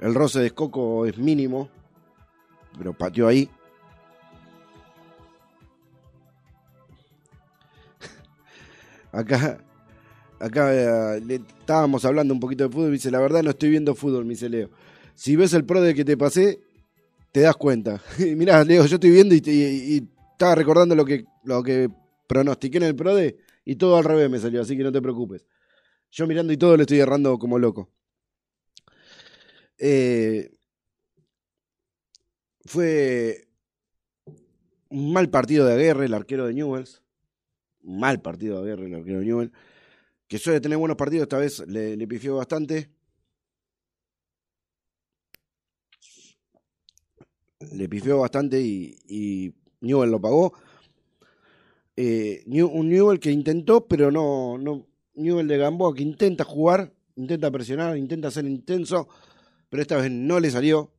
[0.00, 1.68] El roce de Escoco es mínimo,
[2.76, 3.50] pero pateó ahí.
[9.12, 9.58] Acá,
[10.38, 10.74] acá
[11.16, 13.94] eh, le estábamos hablando un poquito de fútbol y dice, la verdad no estoy viendo
[13.94, 14.70] fútbol, me dice Leo.
[15.14, 16.60] Si ves el pro de que te pasé,
[17.32, 18.00] te das cuenta.
[18.18, 21.90] Mirá, Leo, yo estoy viendo y, estaba recordando lo que, lo que
[22.28, 25.02] pronostiqué en el pro de y todo al revés me salió, así que no te
[25.02, 25.44] preocupes.
[26.12, 27.90] Yo mirando y todo le estoy errando como loco.
[29.78, 30.50] Eh,
[32.64, 33.48] fue
[34.90, 37.02] un mal partido de Aguerre, el arquero de Newells.
[37.82, 39.52] un mal partido de Aguirre, el arquero de Newell,
[40.28, 42.90] que suele tener buenos partidos, esta vez le, le pifió bastante.
[47.72, 50.52] Le pifió bastante y, y Newell lo pagó.
[51.96, 54.86] Eh, un Newell que intentó, pero no, no.
[55.14, 59.08] Newell de Gamboa que intenta jugar, intenta presionar, intenta ser intenso,
[59.68, 60.92] pero esta vez no le salió.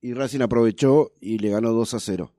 [0.00, 2.32] Y Racing aprovechó y le ganó 2 a 0.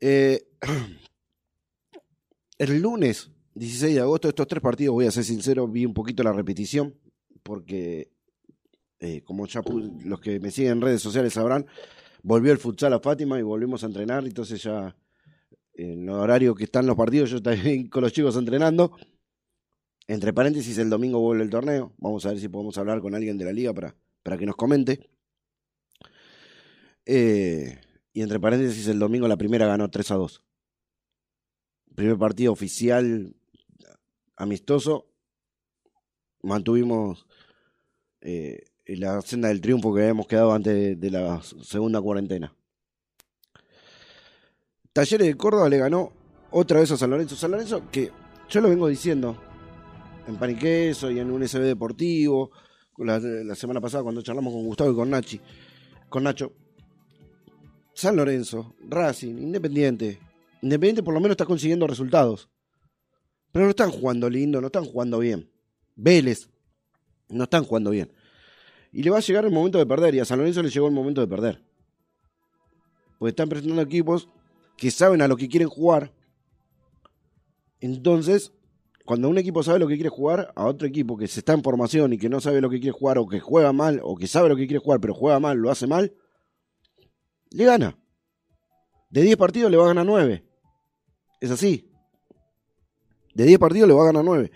[0.00, 0.46] Eh,
[2.58, 6.22] el lunes 16 de agosto, estos tres partidos, voy a ser sincero, vi un poquito
[6.22, 6.94] la repetición,
[7.42, 8.10] porque
[9.00, 11.66] eh, como ya pu- los que me siguen en redes sociales sabrán,
[12.22, 14.96] volvió el futsal a Fátima y volvimos a entrenar, entonces ya
[15.74, 18.92] en el horario que están los partidos, yo también con los chicos entrenando.
[20.08, 21.92] Entre paréntesis, el domingo vuelve el torneo.
[21.98, 24.56] Vamos a ver si podemos hablar con alguien de la liga para, para que nos
[24.56, 25.08] comente.
[27.06, 27.80] Eh,
[28.12, 30.44] y entre paréntesis, el domingo la primera ganó 3 a 2.
[31.94, 33.34] Primer partido oficial
[34.36, 35.06] amistoso.
[36.42, 37.26] Mantuvimos
[38.20, 42.54] eh, la senda del triunfo que habíamos quedado antes de, de la segunda cuarentena.
[44.92, 46.12] Talleres de Córdoba le ganó
[46.50, 47.36] otra vez a San Lorenzo.
[47.36, 48.10] San Lorenzo, que
[48.48, 49.51] yo lo vengo diciendo
[50.26, 52.50] en Paniqueso y en un SB Deportivo,
[52.98, 55.40] la, la semana pasada cuando charlamos con Gustavo y con Nachi,
[56.08, 56.52] con Nacho.
[57.94, 60.18] San Lorenzo, Racing, Independiente.
[60.62, 62.48] Independiente por lo menos está consiguiendo resultados.
[63.50, 65.50] Pero no están jugando lindo, no están jugando bien.
[65.94, 66.48] Vélez,
[67.28, 68.10] no están jugando bien.
[68.92, 70.86] Y le va a llegar el momento de perder, y a San Lorenzo le llegó
[70.86, 71.62] el momento de perder.
[73.18, 74.28] Porque están presentando equipos
[74.76, 76.12] que saben a lo que quieren jugar.
[77.80, 78.52] Entonces,
[79.04, 81.62] cuando un equipo sabe lo que quiere jugar, a otro equipo que se está en
[81.62, 84.26] formación y que no sabe lo que quiere jugar, o que juega mal, o que
[84.26, 86.14] sabe lo que quiere jugar, pero juega mal, lo hace mal,
[87.50, 87.98] le gana.
[89.10, 90.44] De 10 partidos le va a ganar 9.
[91.40, 91.90] Es así.
[93.34, 94.50] De 10 partidos le va a ganar 9.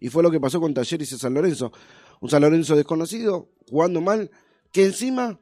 [0.00, 1.72] Y fue lo que pasó con Talleres y San Lorenzo.
[2.20, 4.30] Un San Lorenzo desconocido, jugando mal,
[4.72, 5.38] que encima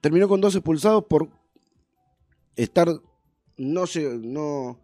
[0.00, 1.28] terminó con dos expulsados por
[2.56, 2.88] estar
[3.56, 3.84] no
[4.20, 4.80] no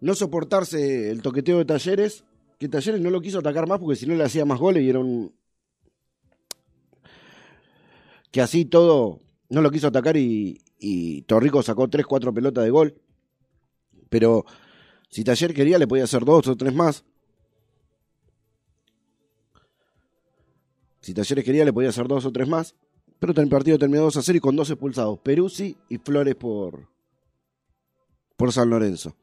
[0.00, 2.24] no soportarse el toqueteo de Talleres,
[2.58, 4.90] que Talleres no lo quiso atacar más porque si no le hacía más goles y
[4.90, 5.32] era un
[8.30, 10.62] que así todo no lo quiso atacar y,
[11.26, 12.94] Torrico sacó 3 4 pelotas de gol.
[14.08, 14.44] Pero
[15.10, 17.04] si Taller quería le podía hacer dos o tres más.
[21.00, 22.74] Si Talleres quería le podía hacer dos o tres más.
[23.18, 25.18] Pero el partido terminó 2 a 0 y con dos expulsados.
[25.18, 26.88] Peruzzi y Flores por,
[28.36, 29.16] por San Lorenzo.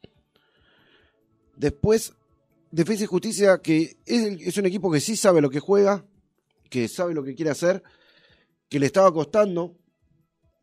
[1.55, 2.13] Después,
[2.71, 6.05] Defensa y Justicia, que es, un equipo que sí sabe lo que juega,
[6.69, 7.83] que sabe lo que quiere hacer,
[8.69, 9.77] que le estaba costando,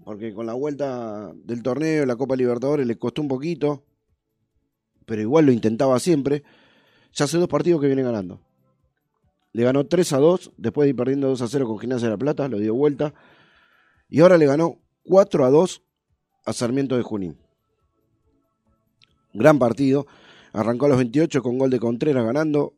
[0.05, 3.85] porque con la vuelta del torneo, la Copa Libertadores, le costó un poquito,
[5.07, 6.43] pero igual lo intentaba siempre.
[7.15, 8.41] Ya hace dos partidos que viene ganando.
[9.53, 12.15] Le ganó 3 a 2, después de ir perdiendo 2 a 0 con Gimnasia de
[12.15, 13.15] la Plata, lo dio vuelta.
[14.09, 15.83] Y ahora le ganó 4 a 2
[16.47, 17.39] a Sarmiento de Junín.
[19.35, 20.07] Gran partido.
[20.53, 22.75] Arrancó a los 28 con gol de Contreras ganando.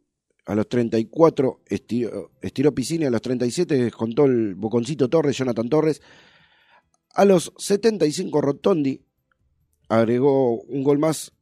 [0.47, 3.09] A los 34 estiró, estiró Piscina.
[3.09, 6.03] A los 37 descontó el Boconcito Torres, Jonathan Torres.
[7.15, 9.01] A los 75 Rotondi
[9.89, 11.33] agregó un gol más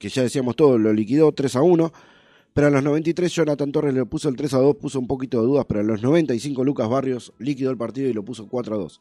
[0.00, 1.92] que ya decíamos todo, lo liquidó 3 a 1.
[2.52, 5.40] Pero a los 93 Jonathan Torres le puso el 3 a 2, puso un poquito
[5.40, 8.74] de dudas, pero a los 95 Lucas Barrios liquidó el partido y lo puso 4
[8.74, 9.00] a 2.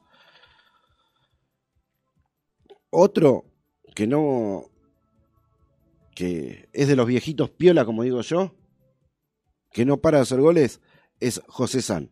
[2.92, 3.46] Otro
[3.96, 4.66] que no.
[6.20, 8.54] Que es de los viejitos piola, como digo yo,
[9.72, 10.82] que no para de hacer goles,
[11.22, 12.12] es José San.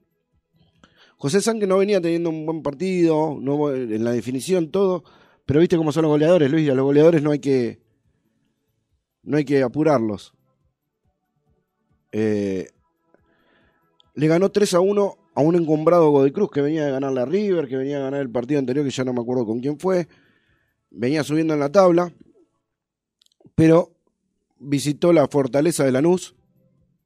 [1.17, 5.03] José San que no venía teniendo un buen partido, no, en la definición, todo,
[5.45, 7.81] pero viste cómo son los goleadores, Luis, los goleadores no hay que.
[9.23, 10.33] no hay que apurarlos.
[12.13, 12.69] Eh,
[14.13, 17.25] le ganó 3 a 1 a un encumbrado Godoy Cruz que venía de ganar la
[17.25, 19.77] River, que venía a ganar el partido anterior, que ya no me acuerdo con quién
[19.77, 20.07] fue.
[20.91, 22.13] Venía subiendo en la tabla,
[23.53, 23.96] pero
[24.59, 26.35] visitó la fortaleza de Lanús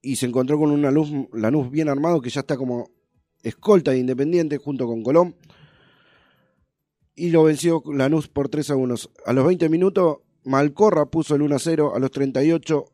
[0.02, 2.90] y se encontró con luz, Lanús bien armado que ya está como
[3.44, 5.36] escolta de Independiente junto con Colón.
[7.16, 8.96] Y lo venció Lanús por 3 a 1.
[9.26, 11.94] A los 20 minutos, Malcorra puso el 1 a 0.
[11.96, 12.86] A los 38,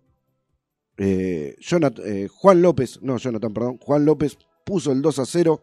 [0.98, 5.62] eh, Jonathan, eh, Juan López, no, Jonathan, perdón, Juan López puso el 2 a 0.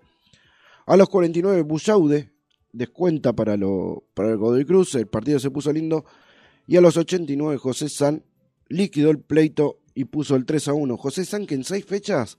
[0.87, 2.33] A los 49, Bullaude
[2.73, 6.05] descuenta para, lo, para el Godoy Cruz, el partido se puso lindo.
[6.67, 8.25] Y a los 89, José San
[8.69, 10.97] liquidó el pleito y puso el 3 a 1.
[10.97, 12.39] José San, que en seis fechas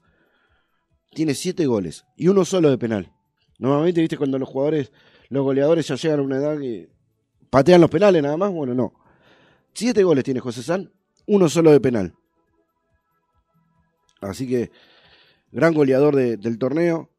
[1.11, 3.11] tiene 7 goles y uno solo de penal.
[3.57, 4.91] Normalmente, viste, cuando los jugadores,
[5.30, 6.89] los goleadores ya llegan a una edad que
[7.49, 8.93] patean los penales nada más, bueno, no.
[9.73, 10.91] 7 goles tiene José San
[11.28, 12.13] uno solo de penal.
[14.21, 14.71] Así que
[15.51, 17.09] gran goleador de- del torneo.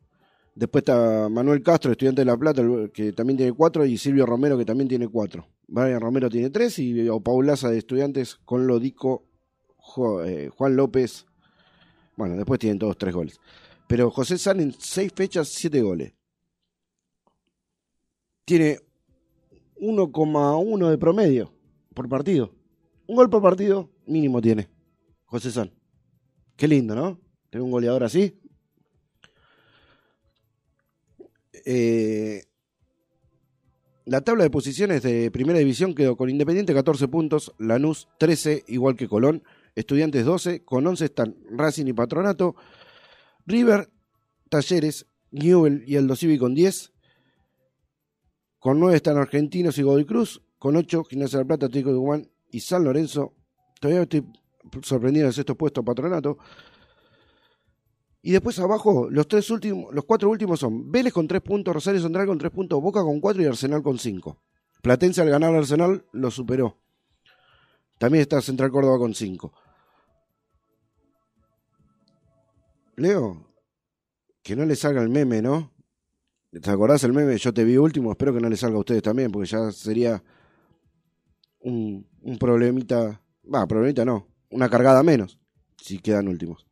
[0.54, 4.56] Después está Manuel Castro, estudiante de La Plata, que también tiene cuatro, y Silvio Romero,
[4.56, 5.46] que también tiene cuatro.
[5.68, 9.24] Brian Romero tiene tres, y Paulaza de estudiantes con Lodico,
[10.24, 11.26] eh, Juan López.
[12.16, 13.40] Bueno, después tienen todos tres goles.
[13.86, 16.12] Pero José San en seis fechas, siete goles.
[18.44, 18.78] Tiene
[19.76, 21.52] 1,1 de promedio
[21.94, 22.54] por partido.
[23.06, 24.68] Un gol por partido mínimo tiene
[25.24, 25.72] José San.
[26.56, 27.20] Qué lindo, ¿no?
[27.50, 28.38] Tener un goleador así.
[31.64, 32.44] Eh,
[34.06, 38.94] la tabla de posiciones de primera división quedó con Independiente 14 puntos, Lanús 13, igual
[38.96, 39.42] que Colón,
[39.74, 42.54] Estudiantes 12, con 11 están Racing y Patronato,
[43.46, 43.90] River,
[44.48, 46.92] Talleres, Newell y Aldo Civi con 10,
[48.60, 52.30] con 9 están Argentinos y Godoy Cruz, con 8 Gimnasia del Plata, Atlético de Tucumán
[52.52, 53.34] y San Lorenzo.
[53.80, 54.24] Todavía estoy
[54.82, 56.38] sorprendido del sexto puesto Patronato.
[58.26, 62.00] Y después abajo, los tres últimos, los cuatro últimos son Vélez con 3 puntos, Rosario
[62.00, 64.42] Central con 3 puntos, Boca con 4 y Arsenal con 5.
[64.82, 66.76] Platense al ganar al Arsenal lo superó.
[67.98, 69.52] También está Central Córdoba con 5.
[72.96, 73.46] Leo,
[74.42, 75.72] que no le salga el meme, ¿no?
[76.50, 77.38] ¿Te acordás el meme?
[77.38, 80.20] Yo te vi último, espero que no le salga a ustedes también, porque ya sería
[81.60, 83.22] un, un problemita,
[83.54, 85.38] va, problemita no, una cargada menos,
[85.76, 86.65] si quedan últimos.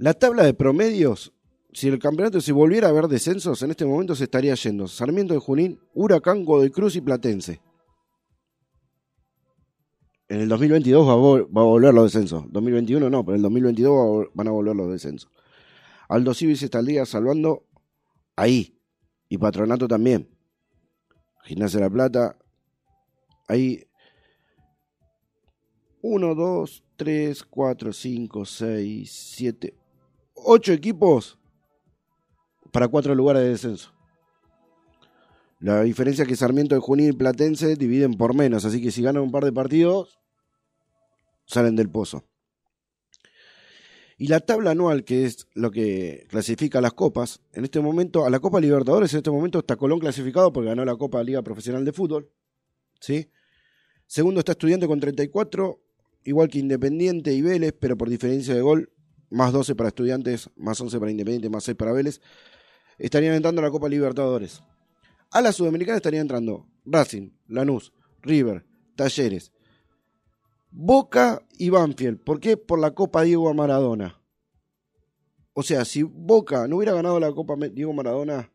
[0.00, 1.34] La tabla de promedios,
[1.74, 5.34] si el campeonato se volviera a ver descensos, en este momento se estaría yendo Sarmiento
[5.34, 7.60] de Junín, Huracán, Godoy Cruz y Platense.
[10.26, 12.50] En el 2022 va a, volver los descensos.
[12.50, 15.30] 2021 no, pero en el 2022 va a vol- van a volver los descensos.
[16.08, 17.66] Aldo Civis día salvando
[18.36, 18.80] ahí.
[19.28, 20.34] Y Patronato también.
[21.44, 22.38] Gimnasia de la Plata.
[23.48, 23.84] Ahí.
[26.00, 29.79] 1, 2, 3, 4, 5, 6, 7,
[30.44, 31.38] 8 equipos
[32.72, 33.92] para 4 lugares de descenso.
[35.60, 39.02] La diferencia es que Sarmiento de Junín y Platense dividen por menos, así que si
[39.02, 40.18] ganan un par de partidos,
[41.44, 42.24] salen del pozo.
[44.16, 48.30] Y la tabla anual, que es lo que clasifica las copas, en este momento, a
[48.30, 51.84] la Copa Libertadores, en este momento está Colón clasificado porque ganó la Copa Liga Profesional
[51.84, 52.30] de Fútbol.
[53.00, 53.30] ¿sí?
[54.06, 55.80] Segundo está Estudiante con 34,
[56.24, 58.92] igual que Independiente y Vélez, pero por diferencia de gol,
[59.30, 62.20] más 12 para Estudiantes, más 11 para Independiente, más 6 para Vélez.
[62.98, 64.62] Estarían entrando a la Copa Libertadores.
[65.30, 68.66] A la Sudamericana estarían entrando Racing, Lanús, River,
[68.96, 69.52] Talleres,
[70.70, 72.22] Boca y Banfield.
[72.22, 72.56] ¿Por qué?
[72.56, 74.20] Por la Copa Diego Maradona.
[75.52, 78.50] O sea, si Boca no hubiera ganado la Copa Diego Maradona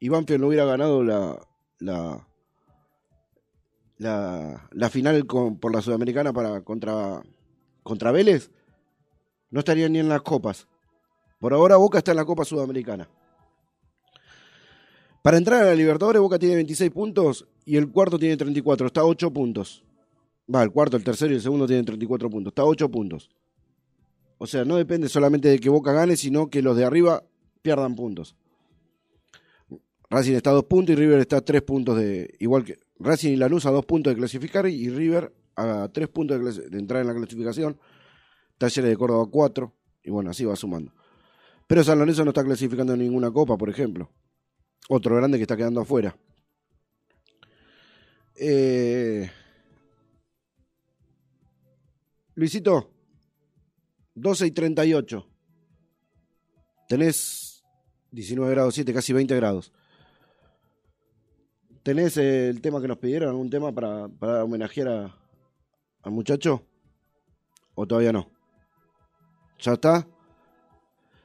[0.00, 1.38] y Banfield no hubiera ganado la,
[1.78, 2.26] la,
[3.98, 7.22] la, la final con- por la Sudamericana para, contra,
[7.82, 8.50] contra Vélez,
[9.54, 10.66] no estarían ni en las copas.
[11.38, 13.08] Por ahora Boca está en la Copa Sudamericana.
[15.22, 18.88] Para entrar a la Libertadores, Boca tiene 26 puntos y el cuarto tiene 34.
[18.88, 19.84] Está a 8 puntos.
[20.52, 22.50] Va, el cuarto, el tercero y el segundo tienen 34 puntos.
[22.50, 23.30] Está a 8 puntos.
[24.38, 27.22] O sea, no depende solamente de que Boca gane, sino que los de arriba
[27.62, 28.34] pierdan puntos.
[30.10, 32.34] Racing está a 2 puntos y River está a 3 puntos de.
[32.40, 36.70] Igual que Racing y Lanús a 2 puntos de clasificar y River a 3 puntos
[36.72, 37.78] de entrar en la clasificación.
[38.64, 39.72] Talleres de Córdoba 4.
[40.04, 40.92] Y bueno, así va sumando.
[41.66, 44.10] Pero San Lorenzo no está clasificando en ninguna copa, por ejemplo.
[44.88, 46.16] Otro grande que está quedando afuera.
[48.36, 49.30] Eh,
[52.34, 52.90] Luisito,
[54.14, 55.26] 12 y 38.
[56.88, 57.64] Tenés
[58.10, 59.72] 19 grados 7, casi 20 grados.
[61.82, 63.28] ¿Tenés eh, el tema que nos pidieron?
[63.28, 65.18] ¿Algún tema para, para homenajear a-
[66.02, 66.62] al muchacho?
[67.74, 68.30] ¿O todavía no?
[69.58, 70.06] ¿Ya está?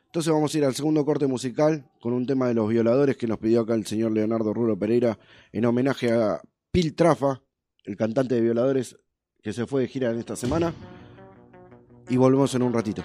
[0.05, 3.27] Entonces vamos a ir al segundo corte musical con un tema de los violadores que
[3.27, 5.19] nos pidió acá el señor Leonardo Ruro Pereira
[5.51, 7.41] en homenaje a Pil Trafa,
[7.83, 8.97] el cantante de violadores
[9.41, 10.73] que se fue de gira en esta semana.
[12.09, 13.03] Y volvemos en un ratito.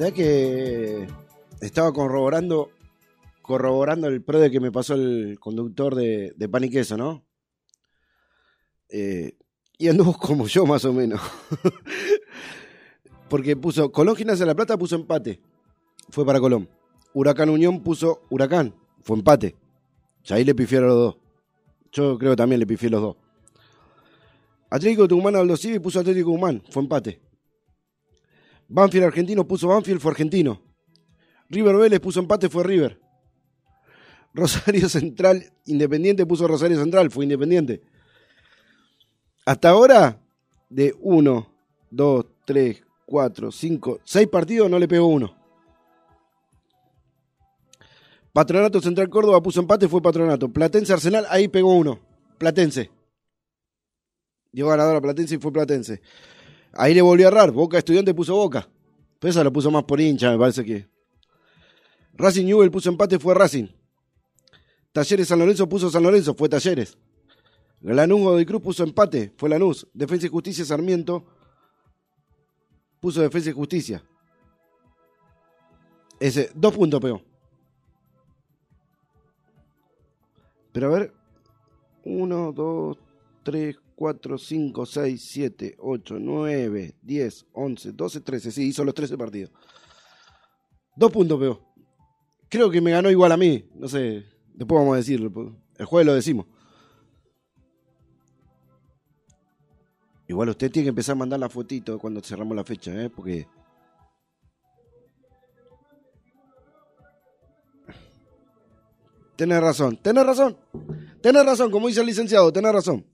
[0.00, 1.06] ¿Sabes que
[1.60, 2.70] estaba corroborando
[3.42, 7.22] corroborando el pro de que me pasó el conductor de, de pan y queso, ¿no?
[8.88, 9.36] Eh,
[9.76, 11.20] y anduvo como yo, más o menos.
[13.28, 15.38] Porque puso Colón Gimnasia de la Plata puso empate.
[16.08, 16.66] Fue para Colón.
[17.12, 18.74] Huracán Unión puso Huracán.
[19.02, 19.54] Fue empate.
[20.24, 21.16] Y ahí le pifiaron los dos.
[21.92, 23.16] Yo creo que también le pifié los dos.
[24.70, 26.62] Atlético Tucumán Aldo Civi puso Atlético Tucumán.
[26.70, 27.20] Fue empate.
[28.70, 30.00] Banfield Argentino puso Banfield.
[30.00, 30.62] Fue argentino.
[31.48, 32.48] River Vélez puso empate.
[32.48, 32.98] Fue River.
[34.32, 37.10] Rosario Central Independiente puso Rosario Central.
[37.10, 37.82] Fue Independiente.
[39.44, 40.20] Hasta ahora,
[40.68, 41.54] de 1,
[41.90, 45.36] 2, 3, 4, 5, 6 partidos no le pegó uno.
[48.32, 50.48] Patronato Central Córdoba puso empate, fue Patronato.
[50.48, 51.98] Platense Arsenal, ahí pegó uno.
[52.38, 52.90] Platense.
[54.52, 56.00] Llegó ganador a Platense y fue Platense.
[56.72, 57.50] Ahí le volvió a errar.
[57.50, 58.68] Boca Estudiante puso Boca.
[59.18, 60.88] Pero esa lo puso más por hincha, me parece que.
[62.14, 63.68] Racing Newell puso empate, fue Racing.
[64.92, 66.96] Talleres San Lorenzo puso San Lorenzo, fue Talleres.
[67.80, 69.86] Lanús Godoy Cruz puso empate, fue Lanús.
[69.92, 71.24] Defensa y Justicia Sarmiento
[73.00, 74.02] puso Defensa y Justicia.
[76.18, 77.22] Ese, dos puntos pegó.
[80.72, 81.12] Pero a ver.
[82.04, 82.98] 1, 2,
[83.42, 88.50] 3, 4, 5, 6, 7, 8, 9, 10, 11, 12, 13.
[88.50, 89.52] Sí, hizo los 13 partidos.
[90.96, 91.60] Dos puntos pegó.
[92.48, 93.68] Creo que me ganó igual a mí.
[93.74, 94.24] No sé.
[94.54, 95.54] Después vamos a decirlo.
[95.76, 96.46] El jueves lo decimos.
[100.26, 103.10] Igual usted tiene que empezar a mandar la fotito cuando cerramos la fecha, ¿eh?
[103.10, 103.46] Porque.
[109.36, 110.56] Tenés razón, tenés razón.
[111.20, 113.09] Tenés razón, como dice el licenciado, tenés razón.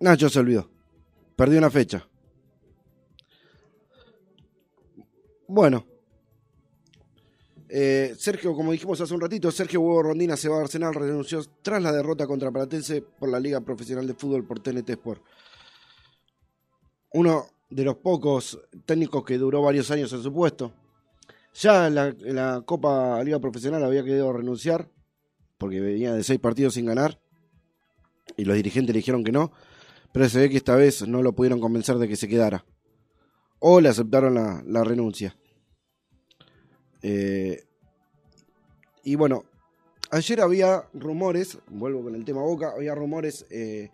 [0.00, 0.70] Nacho se olvidó.
[1.36, 2.06] Perdí una fecha.
[5.46, 5.84] Bueno.
[7.70, 11.42] Eh, Sergio, como dijimos hace un ratito, Sergio Huevo Rondina se va a Arsenal, renunció
[11.60, 15.22] tras la derrota contra Platense por la Liga Profesional de Fútbol por TNT Sport.
[17.12, 20.72] Uno de los pocos técnicos que duró varios años en su puesto.
[21.54, 24.88] Ya la, en la Copa Liga Profesional había querido renunciar
[25.58, 27.20] porque venía de seis partidos sin ganar
[28.36, 29.52] y los dirigentes le dijeron que no,
[30.12, 32.64] pero se ve que esta vez no lo pudieron convencer de que se quedara
[33.60, 35.36] o le aceptaron la, la renuncia.
[37.02, 37.64] Eh,
[39.04, 39.44] y bueno,
[40.10, 43.90] ayer había rumores, vuelvo con el tema Boca, había rumores eh,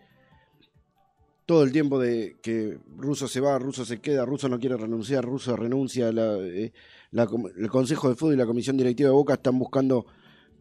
[1.45, 5.23] todo el tiempo de que Russo se va, Russo se queda, Russo no quiere renunciar,
[5.23, 6.73] Russo renuncia, eh,
[7.11, 10.05] el Consejo de Fútbol y la Comisión Directiva de Boca están buscando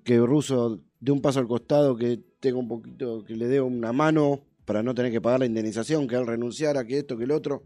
[0.05, 3.93] que Russo dé un paso al costado, que tenga un poquito, que le dé una
[3.93, 7.31] mano para no tener que pagar la indemnización, que él renunciara, que esto, que el
[7.33, 7.65] otro.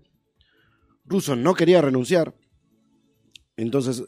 [1.05, 2.35] Russo no quería renunciar.
[3.57, 4.05] Entonces,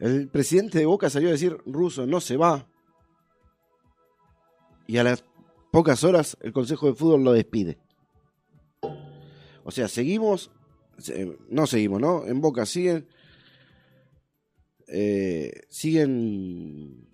[0.00, 2.68] el presidente de Boca salió a decir, Russo no se va.
[4.86, 5.24] Y a las
[5.70, 7.78] pocas horas el Consejo de Fútbol lo despide.
[9.64, 10.50] O sea, seguimos,
[10.98, 12.26] se- no seguimos, ¿no?
[12.26, 13.06] En Boca siguen,
[14.88, 17.08] eh, siguen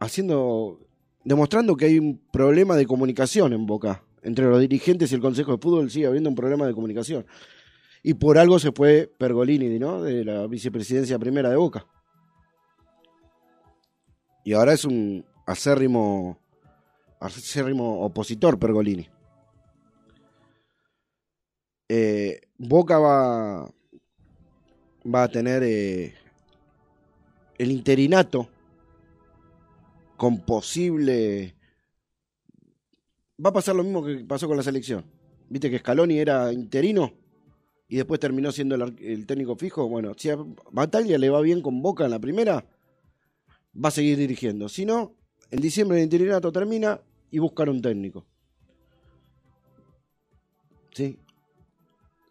[0.00, 0.87] haciendo,
[1.28, 4.02] demostrando que hay un problema de comunicación en Boca.
[4.22, 7.26] Entre los dirigentes y el Consejo de Fútbol sigue habiendo un problema de comunicación.
[8.02, 10.02] Y por algo se fue Pergolini, ¿no?
[10.02, 11.86] De la vicepresidencia primera de Boca.
[14.42, 16.38] Y ahora es un acérrimo,
[17.20, 19.06] acérrimo opositor Pergolini.
[21.90, 23.70] Eh, Boca va,
[25.04, 26.14] va a tener eh,
[27.58, 28.48] el interinato
[30.18, 31.54] con posible...
[33.42, 35.04] Va a pasar lo mismo que pasó con la selección.
[35.48, 37.14] Viste que Scaloni era interino
[37.88, 39.88] y después terminó siendo el, el técnico fijo.
[39.88, 40.36] Bueno, si a
[40.72, 42.66] Batalla le va bien con Boca en la primera,
[43.72, 44.68] va a seguir dirigiendo.
[44.68, 45.14] Si no,
[45.52, 47.00] en diciembre el interinato termina
[47.30, 48.26] y buscan un técnico.
[50.90, 51.16] ¿Sí?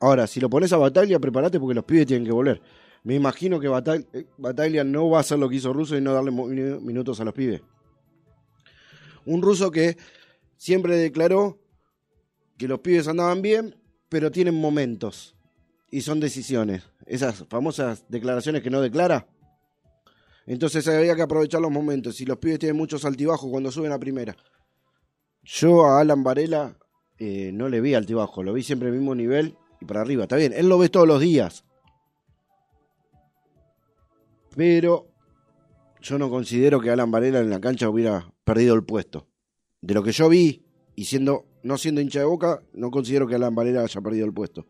[0.02, 2.62] Ahora, si lo pones a Bataglia, prepárate porque los pibes tienen que volver.
[3.04, 6.12] Me imagino que eh, Bataglia no va a hacer lo que hizo Russo y no
[6.12, 7.62] darle minutos a los pibes.
[9.28, 9.97] Un ruso que
[10.55, 11.59] siempre declaró
[12.57, 13.75] que los pibes andaban bien,
[14.07, 15.36] pero tienen momentos
[15.91, 16.84] y son decisiones.
[17.05, 19.28] Esas famosas declaraciones que no declara.
[20.45, 22.15] Entonces había que aprovechar los momentos.
[22.15, 24.38] Si los pibes tienen muchos altibajos cuando suben a primera.
[25.43, 26.78] Yo a Alan Varela
[27.17, 30.23] eh, no le vi altibajo, lo vi siempre al mismo nivel y para arriba.
[30.23, 31.65] Está bien, él lo ve todos los días.
[34.55, 35.09] Pero
[36.01, 39.28] yo no considero que Alan Varela en la cancha hubiera perdido el puesto.
[39.82, 43.36] De lo que yo vi, y siendo no siendo hincha de boca, no considero que
[43.36, 44.66] Alan Varela haya perdido el puesto.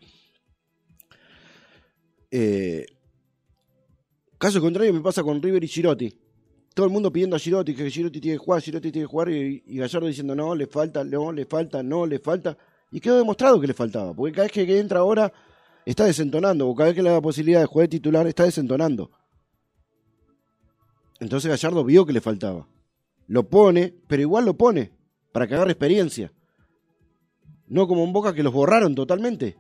[2.31, 2.85] Eh,
[4.39, 6.11] caso contrario me pasa con River y Girotti.
[6.73, 9.29] Todo el mundo pidiendo a Girotti que Girotti tiene que jugar, Girotti tiene que jugar,
[9.29, 12.57] y, Gallardo diciendo no, le falta, no, le falta, no, le falta.
[12.91, 15.31] Y quedó demostrado que le faltaba, porque cada vez que entra ahora
[15.85, 18.43] está desentonando, o cada vez que le da la posibilidad de jugar de titular está
[18.43, 19.11] desentonando.
[21.19, 22.67] Entonces Gallardo vio que le faltaba.
[23.27, 24.91] Lo pone, pero igual lo pone,
[25.31, 26.33] para que agarre experiencia.
[27.67, 29.57] No como en Boca que los borraron totalmente.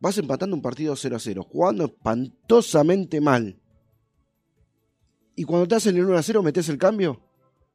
[0.00, 3.60] Vas empatando un partido 0 a 0, jugando espantosamente mal.
[5.36, 7.20] Y cuando te hacen el 1 a 0, metes el cambio.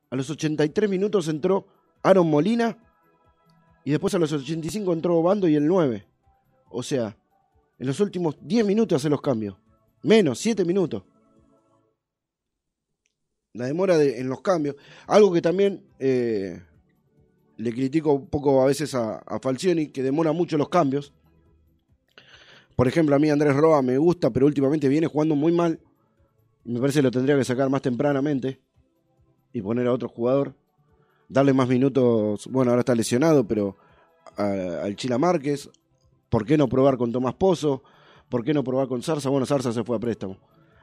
[0.09, 1.67] A los 83 minutos entró
[2.03, 2.77] Aaron Molina.
[3.85, 6.05] Y después a los 85 entró Bando y el 9.
[6.69, 7.17] O sea,
[7.79, 9.55] en los últimos 10 minutos hace los cambios.
[10.01, 11.03] Menos, 7 minutos.
[13.57, 14.75] La demora de- en los cambios.
[15.07, 16.61] Algo que también eh,
[17.57, 21.11] le critico un poco a veces a, a Falcioni, que demora mucho los cambios.
[22.75, 25.79] Por ejemplo, a mí Andrés Roa me gusta, pero últimamente viene jugando muy mal.
[26.63, 28.61] Me parece que lo tendría que sacar más tempranamente
[29.53, 30.53] y poner a otro jugador.
[31.29, 32.47] Darle más minutos.
[32.51, 33.75] Bueno, ahora está lesionado, pero
[34.35, 35.69] al Chila Márquez.
[36.29, 37.81] ¿Por qué no probar con Tomás Pozo?
[38.29, 39.29] ¿Por qué no probar con Zarza?
[39.29, 40.37] Bueno, Zarza se fue a préstamo.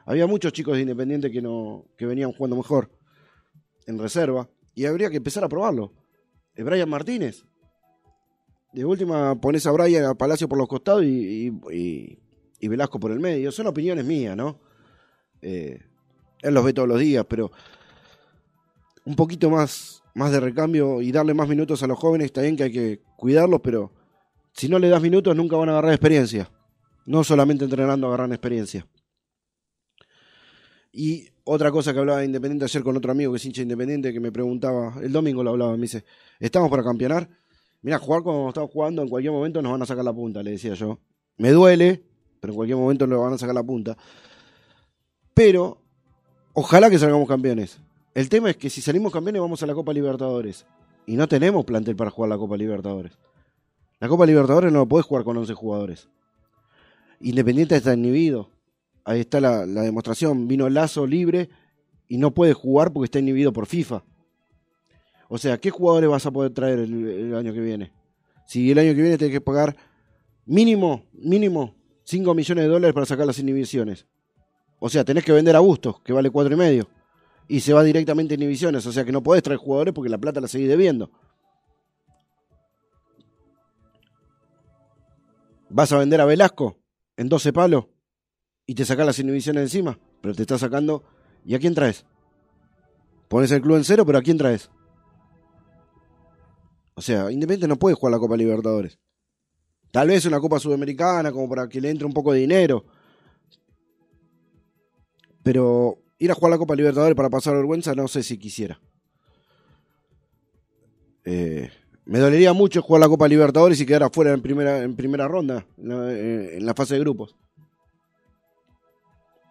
[0.05, 2.91] Había muchos chicos de Independiente que, no, que venían jugando mejor
[3.87, 4.47] en reserva.
[4.73, 5.93] Y habría que empezar a probarlo.
[6.55, 7.45] Eh, Brian Martínez.
[8.73, 11.51] De última pones a Brian a Palacio por los costados y-
[12.59, 13.51] y Velasco por el medio.
[13.51, 14.59] Son opiniones mías, ¿no?
[15.41, 15.79] Eh,
[16.41, 17.51] él los ve todos los días, pero
[19.05, 22.25] un poquito más, más de recambio y darle más minutos a los jóvenes.
[22.25, 23.91] Está bien que hay que cuidarlos, pero
[24.53, 26.51] si no le das minutos nunca van a agarrar experiencia.
[27.05, 28.87] No solamente entrenando agarran experiencia.
[30.97, 33.63] Y otra cosa que hablaba de Independiente ayer con otro amigo que es hincha de
[33.63, 36.05] Independiente que me preguntaba, el domingo lo hablaba, me dice,
[36.39, 37.29] ¿estamos para campeonar?
[37.81, 40.51] Mira, jugar como estamos jugando, en cualquier momento nos van a sacar la punta, le
[40.51, 40.97] decía yo.
[41.35, 42.01] Me duele,
[42.39, 43.97] pero en cualquier momento nos van a sacar la punta.
[45.33, 45.81] Pero,
[46.53, 47.77] ojalá que salgamos campeones.
[48.13, 50.65] El tema es que si salimos campeones vamos a la Copa Libertadores.
[51.05, 53.19] Y no tenemos plantel para jugar la Copa Libertadores.
[53.99, 56.07] La Copa Libertadores no lo podés jugar con 11 jugadores.
[57.19, 58.54] Independiente está inhibido.
[59.05, 60.47] Ahí está la, demostración.
[60.47, 61.49] Vino Lazo libre
[62.07, 64.03] y no puede jugar porque está inhibido por FIFA.
[65.29, 67.93] O sea, ¿qué jugadores vas a poder traer el, el año que viene?
[68.47, 69.75] Si el año que viene tenés que pagar
[70.45, 74.07] mínimo, mínimo 5 millones de dólares para sacar las inhibiciones.
[74.79, 76.87] O sea, tenés que vender a Bustos, que vale cuatro y medio.
[77.47, 78.85] Y se va directamente a inhibiciones.
[78.85, 81.11] O sea que no podés traer jugadores porque la plata la seguís debiendo.
[85.69, 86.77] ¿Vas a vender a Velasco
[87.17, 87.85] en 12 palos
[88.65, 89.99] y te sacas las inhibiciones encima?
[90.21, 91.03] Pero te está sacando.
[91.45, 92.05] ¿Y a quién traes?
[93.27, 94.69] Pones el club en cero, pero ¿a quién traes?
[96.95, 98.97] O sea, Independiente no puede jugar la Copa Libertadores.
[99.91, 102.85] Tal vez una Copa Sudamericana, como para que le entre un poco de dinero.
[105.43, 108.79] Pero ir a jugar la Copa Libertadores para pasar vergüenza, no sé si quisiera.
[111.23, 111.69] Eh,
[112.05, 115.65] me dolería mucho jugar la Copa Libertadores y quedar afuera en primera, en primera ronda,
[115.77, 117.35] en la fase de grupos.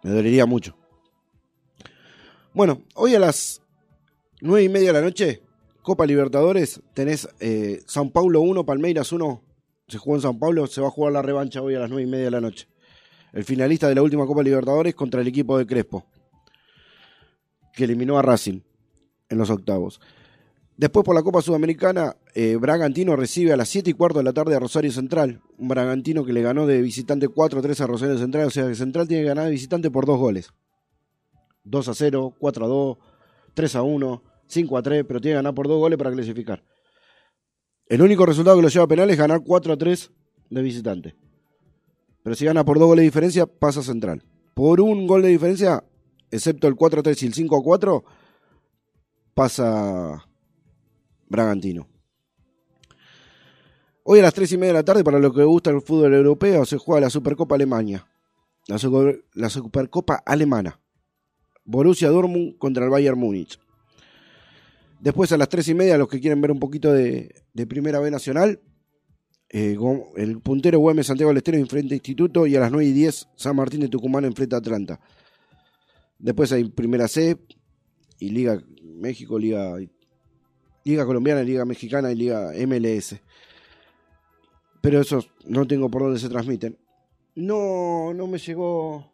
[0.05, 0.77] Me dolería mucho.
[2.53, 3.63] Bueno, hoy a las
[4.39, 5.41] nueve y media de la noche,
[5.81, 9.41] Copa Libertadores, tenés eh, San Paulo 1, Palmeiras 1.
[9.87, 12.03] Se jugó en San Paulo, se va a jugar la revancha hoy a las nueve
[12.03, 12.67] y media de la noche.
[13.33, 16.05] El finalista de la última Copa Libertadores contra el equipo de Crespo,
[17.73, 18.59] que eliminó a Racing
[19.27, 19.99] en los octavos.
[20.77, 24.33] Después por la Copa Sudamericana, eh, Bragantino recibe a las 7 y cuarto de la
[24.33, 25.41] tarde a Rosario Central.
[25.57, 28.47] Un Bragantino que le ganó de visitante 4-3 a Rosario Central.
[28.47, 30.49] O sea que Central tiene que ganar de visitante por dos goles.
[31.63, 32.97] 2 a 0, 4 a 2,
[33.53, 36.61] 3 a 1, 5 a 3, pero tiene que ganar por dos goles para clasificar.
[37.87, 40.11] El único resultado que lo lleva a penal es ganar 4 a 3
[40.49, 41.15] de visitante.
[42.21, 44.23] Pero si gana por dos goles de diferencia, pasa Central.
[44.53, 45.85] Por un gol de diferencia,
[46.31, 48.03] excepto el 4 a 3 y el 5 a 4,
[49.33, 50.25] pasa
[51.29, 51.94] Bragantino.
[54.07, 56.13] Hoy a las 3 y media de la tarde, para los que gusta el fútbol
[56.13, 58.07] europeo, se juega la Supercopa Alemania.
[58.67, 60.79] La, Super- la Supercopa Alemana.
[61.63, 63.59] Borussia Dortmund contra el Bayern Múnich.
[64.99, 67.33] Después a las 3 y media, los que quieren ver un poquito de,
[67.67, 68.59] Primera B Nacional,
[69.49, 69.75] eh,
[70.17, 73.55] el puntero Güemes Santiago del Estero enfrenta Instituto y a las 9 y 10 San
[73.55, 74.99] Martín de Tucumán enfrenta Atlanta.
[76.19, 77.39] Después hay Primera C
[78.19, 79.77] y Liga México, Liga
[80.83, 83.15] Liga Colombiana, Liga Mexicana y Liga MLS.
[84.85, 86.77] Pero esos no tengo por dónde se transmiten.
[87.33, 89.11] No, no me llegó.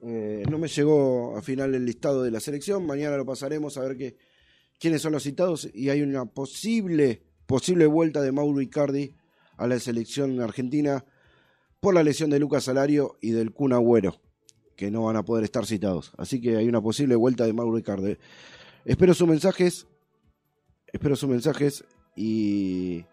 [0.00, 2.86] eh, no me llegó al final el listado de la selección.
[2.86, 4.16] Mañana lo pasaremos a ver qué,
[4.80, 5.68] quiénes son los citados.
[5.74, 9.14] Y hay una posible, posible vuelta de Mauro Icardi
[9.58, 11.04] a la selección argentina
[11.80, 14.22] por la lesión de Lucas Salario y del Kun Agüero
[14.74, 16.12] que no van a poder estar citados.
[16.16, 18.16] Así que hay una posible vuelta de Mauro Icardi.
[18.86, 19.86] Espero sus mensajes.
[20.90, 21.84] Espero sus mensajes
[22.18, 23.04] y,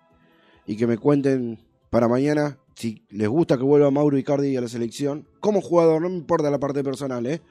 [0.65, 4.67] y que me cuenten para mañana si les gusta que vuelva Mauro Icardi a la
[4.67, 5.27] selección.
[5.39, 7.41] Como jugador, no me importa la parte personal, ¿eh?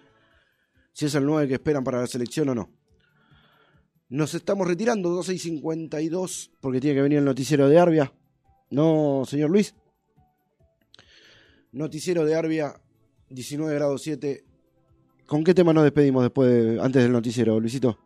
[0.92, 2.70] Si es el 9 que esperan para la selección o no.
[4.08, 8.12] Nos estamos retirando, 12 y 52, porque tiene que venir el noticiero de Arbia.
[8.70, 9.74] No, señor Luis.
[11.72, 12.74] Noticiero de Arbia,
[13.30, 14.44] 19 grados 7.
[15.26, 17.98] ¿Con qué tema nos despedimos después de- antes del noticiero, Luisito?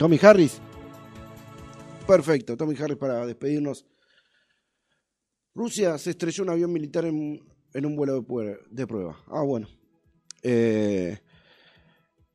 [0.00, 0.58] Tommy Harris.
[2.06, 3.84] Perfecto, Tommy Harris para despedirnos.
[5.54, 7.38] Rusia se estrelló un avión militar en,
[7.74, 8.24] en un vuelo
[8.70, 9.22] de, prueba.
[9.26, 9.68] Ah, bueno.
[10.42, 11.18] Eh,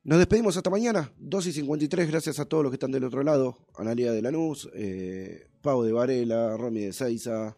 [0.04, 2.08] nos despedimos hasta mañana, 2 y 53.
[2.08, 3.58] Gracias a todos los que están del otro lado.
[3.74, 7.56] Analia de Lanús, eh, Pau de Varela, Romy de Seiza.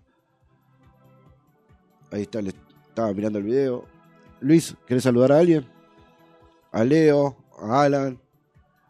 [2.11, 2.54] Ahí está, le
[2.88, 3.84] estaba mirando el video.
[4.40, 5.66] Luis, ¿querés saludar a alguien?
[6.72, 8.18] A Leo, a Alan,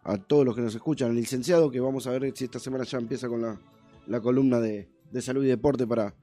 [0.08, 2.84] a todos los que nos escuchan, al licenciado, que vamos a ver si esta semana
[2.84, 3.60] ya empieza con la,
[4.06, 6.14] la columna de, de salud y deporte para,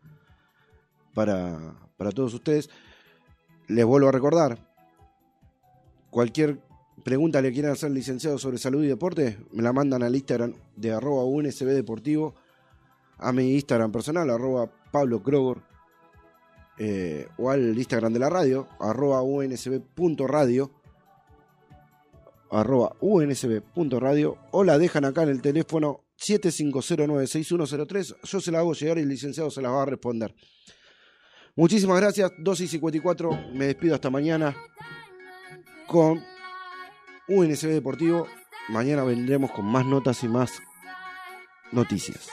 [1.14, 2.68] para, para todos ustedes.
[3.68, 4.58] Les vuelvo a recordar,
[6.10, 6.60] cualquier
[7.04, 10.92] pregunta le quieran hacer licenciado sobre salud y deporte, me la mandan al Instagram de
[10.92, 12.34] arroba UNSB Deportivo,
[13.20, 15.62] a mi Instagram personal, arroba Pablo Kroger,
[16.80, 20.72] eh, o al Instagram de la radio, arroba unsb.radio,
[22.52, 28.98] arroba unsb.radio, o la dejan acá en el teléfono 75096103, yo se la hago llegar
[28.98, 30.34] y el licenciado se la va a responder.
[31.56, 34.56] Muchísimas gracias, 12 y 54, me despido hasta mañana
[35.88, 36.24] con
[37.28, 38.28] UNSB Deportivo.
[38.70, 40.52] Mañana vendremos con más notas y más
[41.72, 42.28] noticias.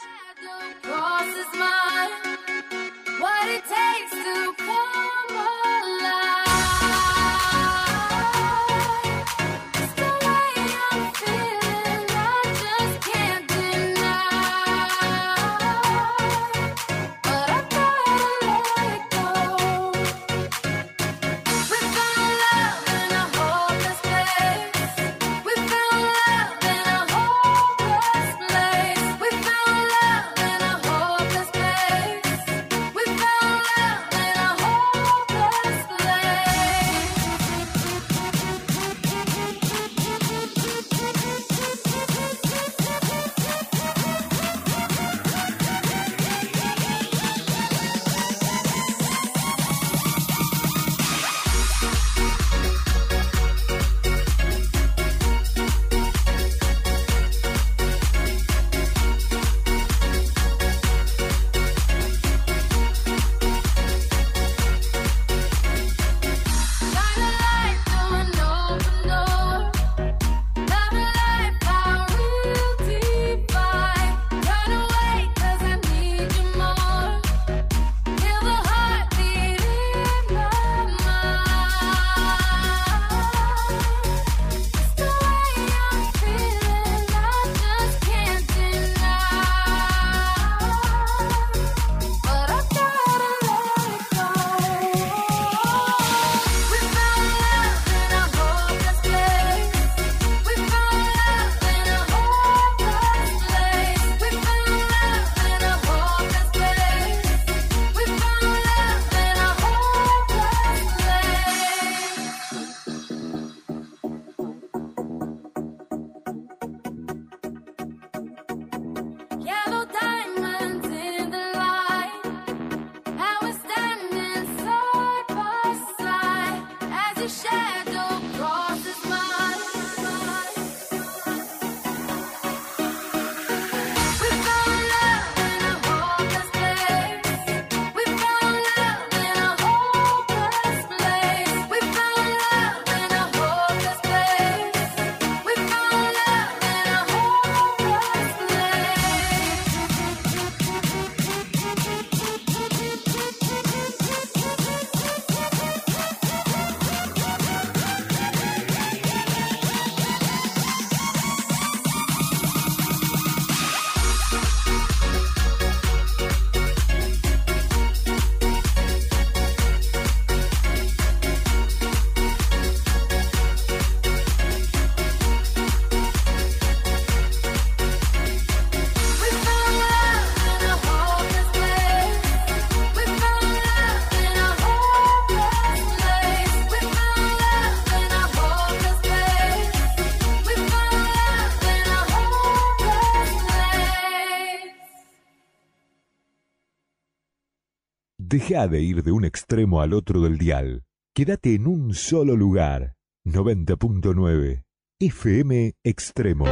[198.52, 200.84] Deja de ir de un extremo al otro del dial.
[201.14, 202.96] Quédate en un solo lugar.
[203.24, 204.64] 90.9
[205.00, 206.44] FM Extremo.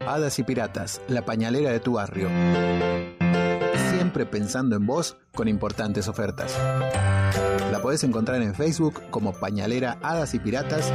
[0.00, 2.28] Hadas y Piratas, la pañalera de tu barrio.
[3.92, 6.54] Siempre pensando en vos con importantes ofertas.
[7.72, 10.92] La podés encontrar en Facebook como Pañalera Hadas y Piratas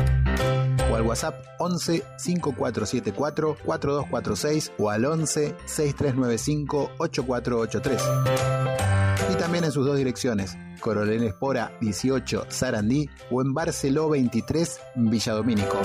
[0.91, 8.94] o al WhatsApp 11 5474 4246 o al 11 6395 8483.
[9.31, 15.79] Y también en sus dos direcciones, Coronel Espora 18 Sarandí o en Barceló 23 Villadomínico.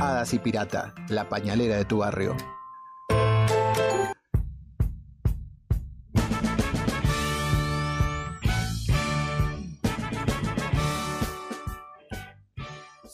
[0.00, 2.36] Hadas y Pirata, la pañalera de tu barrio.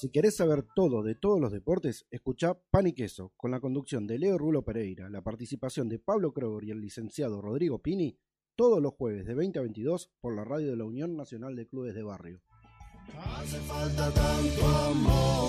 [0.03, 4.05] Si querés saber todo de todos los deportes, escuchá Pan y Queso, con la conducción
[4.09, 8.19] de Leo Rulo Pereira, la participación de Pablo Kroger y el licenciado Rodrigo Pini,
[8.57, 11.67] todos los jueves de 20 a 22 por la radio de la Unión Nacional de
[11.67, 12.41] Clubes de Barrio.
[13.19, 15.43] Hace falta tanto amor.